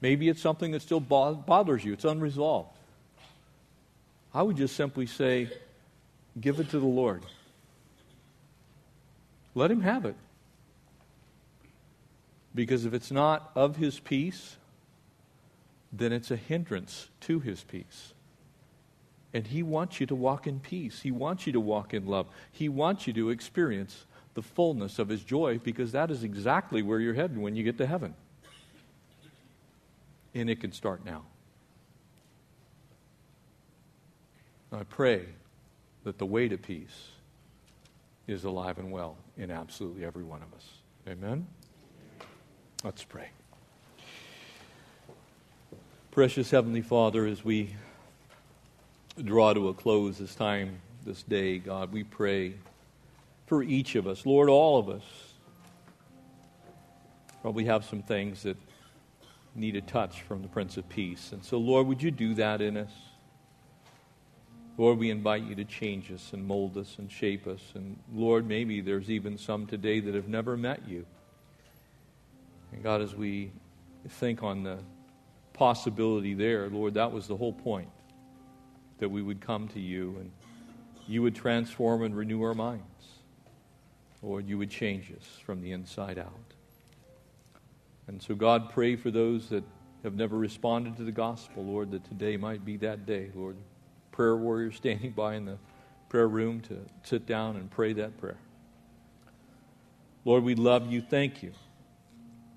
Maybe 0.00 0.28
it's 0.28 0.40
something 0.40 0.72
that 0.72 0.82
still 0.82 1.00
bothers 1.00 1.84
you, 1.84 1.92
it's 1.92 2.04
unresolved. 2.04 2.70
I 4.32 4.42
would 4.42 4.56
just 4.56 4.76
simply 4.76 5.06
say, 5.06 5.50
give 6.40 6.60
it 6.60 6.70
to 6.70 6.78
the 6.78 6.86
Lord. 6.86 7.22
Let 9.54 9.70
Him 9.70 9.80
have 9.80 10.04
it. 10.04 10.16
Because 12.56 12.86
if 12.86 12.94
it's 12.94 13.12
not 13.12 13.52
of 13.54 13.76
his 13.76 14.00
peace, 14.00 14.56
then 15.92 16.10
it's 16.10 16.30
a 16.30 16.36
hindrance 16.36 17.08
to 17.20 17.38
his 17.38 17.62
peace. 17.62 18.14
And 19.34 19.46
he 19.46 19.62
wants 19.62 20.00
you 20.00 20.06
to 20.06 20.14
walk 20.14 20.46
in 20.46 20.58
peace. 20.60 21.02
He 21.02 21.10
wants 21.10 21.46
you 21.46 21.52
to 21.52 21.60
walk 21.60 21.92
in 21.92 22.06
love. 22.06 22.26
He 22.50 22.70
wants 22.70 23.06
you 23.06 23.12
to 23.12 23.28
experience 23.28 24.06
the 24.32 24.40
fullness 24.40 24.98
of 24.98 25.10
his 25.10 25.22
joy 25.22 25.58
because 25.58 25.92
that 25.92 26.10
is 26.10 26.24
exactly 26.24 26.80
where 26.80 26.98
you're 26.98 27.14
heading 27.14 27.42
when 27.42 27.54
you 27.54 27.62
get 27.62 27.76
to 27.76 27.86
heaven. 27.86 28.14
And 30.34 30.48
it 30.48 30.60
can 30.60 30.72
start 30.72 31.04
now. 31.04 31.24
I 34.72 34.84
pray 34.84 35.26
that 36.06 36.18
the 36.18 36.26
way 36.26 36.46
to 36.46 36.56
peace 36.56 37.08
is 38.28 38.44
alive 38.44 38.78
and 38.78 38.92
well 38.92 39.16
in 39.36 39.50
absolutely 39.50 40.04
every 40.04 40.22
one 40.22 40.40
of 40.40 40.54
us. 40.54 40.64
Amen. 41.08 41.48
Let's 42.84 43.02
pray. 43.02 43.30
Precious 46.12 46.48
Heavenly 46.48 46.80
Father, 46.80 47.26
as 47.26 47.44
we 47.44 47.74
draw 49.20 49.52
to 49.52 49.68
a 49.68 49.74
close 49.74 50.18
this 50.18 50.36
time, 50.36 50.78
this 51.04 51.24
day, 51.24 51.58
God, 51.58 51.92
we 51.92 52.04
pray 52.04 52.54
for 53.46 53.64
each 53.64 53.96
of 53.96 54.06
us, 54.06 54.24
Lord, 54.24 54.48
all 54.48 54.78
of 54.78 54.88
us. 54.88 55.02
Probably 57.42 57.64
have 57.64 57.84
some 57.84 58.04
things 58.04 58.44
that 58.44 58.56
need 59.56 59.74
a 59.74 59.80
touch 59.80 60.22
from 60.22 60.42
the 60.42 60.48
Prince 60.48 60.76
of 60.76 60.88
Peace. 60.88 61.32
And 61.32 61.44
so, 61.44 61.58
Lord, 61.58 61.88
would 61.88 62.00
you 62.00 62.12
do 62.12 62.34
that 62.34 62.60
in 62.60 62.76
us? 62.76 62.92
Lord, 64.78 64.98
we 64.98 65.10
invite 65.10 65.44
you 65.44 65.54
to 65.54 65.64
change 65.64 66.12
us 66.12 66.32
and 66.32 66.44
mold 66.44 66.76
us 66.76 66.96
and 66.98 67.10
shape 67.10 67.46
us. 67.46 67.60
And 67.74 67.98
Lord, 68.12 68.46
maybe 68.46 68.82
there's 68.82 69.10
even 69.10 69.38
some 69.38 69.66
today 69.66 70.00
that 70.00 70.14
have 70.14 70.28
never 70.28 70.56
met 70.56 70.86
you. 70.86 71.06
And 72.72 72.82
God, 72.82 73.00
as 73.00 73.14
we 73.14 73.52
think 74.06 74.42
on 74.42 74.62
the 74.62 74.78
possibility 75.54 76.34
there, 76.34 76.68
Lord, 76.68 76.94
that 76.94 77.10
was 77.10 77.26
the 77.26 77.36
whole 77.36 77.54
point 77.54 77.88
that 78.98 79.08
we 79.08 79.22
would 79.22 79.40
come 79.40 79.68
to 79.68 79.80
you 79.80 80.16
and 80.20 80.30
you 81.08 81.22
would 81.22 81.34
transform 81.34 82.02
and 82.02 82.14
renew 82.14 82.42
our 82.42 82.54
minds. 82.54 82.82
Lord, 84.22 84.46
you 84.46 84.58
would 84.58 84.70
change 84.70 85.12
us 85.12 85.26
from 85.44 85.62
the 85.62 85.72
inside 85.72 86.18
out. 86.18 86.32
And 88.08 88.22
so, 88.22 88.34
God, 88.34 88.70
pray 88.70 88.96
for 88.96 89.10
those 89.10 89.48
that 89.48 89.64
have 90.02 90.14
never 90.14 90.36
responded 90.36 90.96
to 90.98 91.04
the 91.04 91.12
gospel, 91.12 91.64
Lord, 91.64 91.90
that 91.92 92.04
today 92.04 92.36
might 92.36 92.64
be 92.64 92.76
that 92.78 93.06
day, 93.06 93.30
Lord. 93.34 93.56
Prayer 94.16 94.34
warriors 94.34 94.76
standing 94.76 95.10
by 95.10 95.34
in 95.34 95.44
the 95.44 95.58
prayer 96.08 96.26
room 96.26 96.62
to 96.62 96.78
sit 97.02 97.26
down 97.26 97.56
and 97.56 97.70
pray 97.70 97.92
that 97.92 98.16
prayer. 98.16 98.38
Lord, 100.24 100.42
we 100.42 100.54
love 100.54 100.90
you. 100.90 101.02
Thank 101.02 101.42
you 101.42 101.52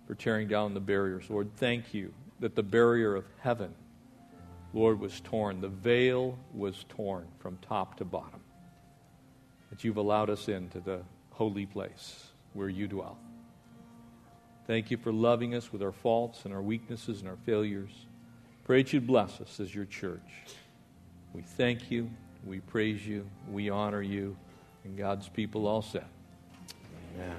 for 0.07 0.15
tearing 0.15 0.47
down 0.47 0.73
the 0.73 0.79
barriers. 0.79 1.29
Lord, 1.29 1.49
thank 1.57 1.93
you 1.93 2.13
that 2.39 2.55
the 2.55 2.63
barrier 2.63 3.13
of 3.13 3.25
heaven, 3.41 3.75
Lord, 4.73 5.01
was 5.01 5.19
torn. 5.19 5.59
The 5.59 5.67
veil 5.67 6.39
was 6.53 6.85
torn 6.87 7.27
from 7.39 7.57
top 7.57 7.97
to 7.97 8.05
bottom. 8.05 8.39
That 9.69 9.83
you've 9.83 9.97
allowed 9.97 10.29
us 10.29 10.47
into 10.47 10.79
the 10.79 11.01
holy 11.31 11.65
place 11.65 12.27
where 12.53 12.69
you 12.69 12.87
dwell. 12.87 13.17
Thank 14.65 14.91
you 14.91 14.95
for 14.97 15.11
loving 15.11 15.55
us 15.55 15.73
with 15.73 15.83
our 15.83 15.91
faults 15.91 16.45
and 16.45 16.53
our 16.53 16.61
weaknesses 16.61 17.19
and 17.19 17.27
our 17.27 17.37
failures. 17.45 18.05
Pray 18.63 18.81
that 18.81 18.93
you'd 18.93 19.05
bless 19.05 19.41
us 19.41 19.59
as 19.59 19.75
your 19.75 19.83
church. 19.83 20.21
We 21.33 21.41
thank 21.41 21.91
you. 21.91 22.09
We 22.45 22.59
praise 22.59 23.05
you. 23.05 23.25
We 23.51 23.69
honor 23.69 24.01
you. 24.01 24.35
And 24.83 24.97
God's 24.97 25.27
people 25.29 25.67
all 25.67 25.81
said, 25.81 26.05
Amen. 27.15 27.35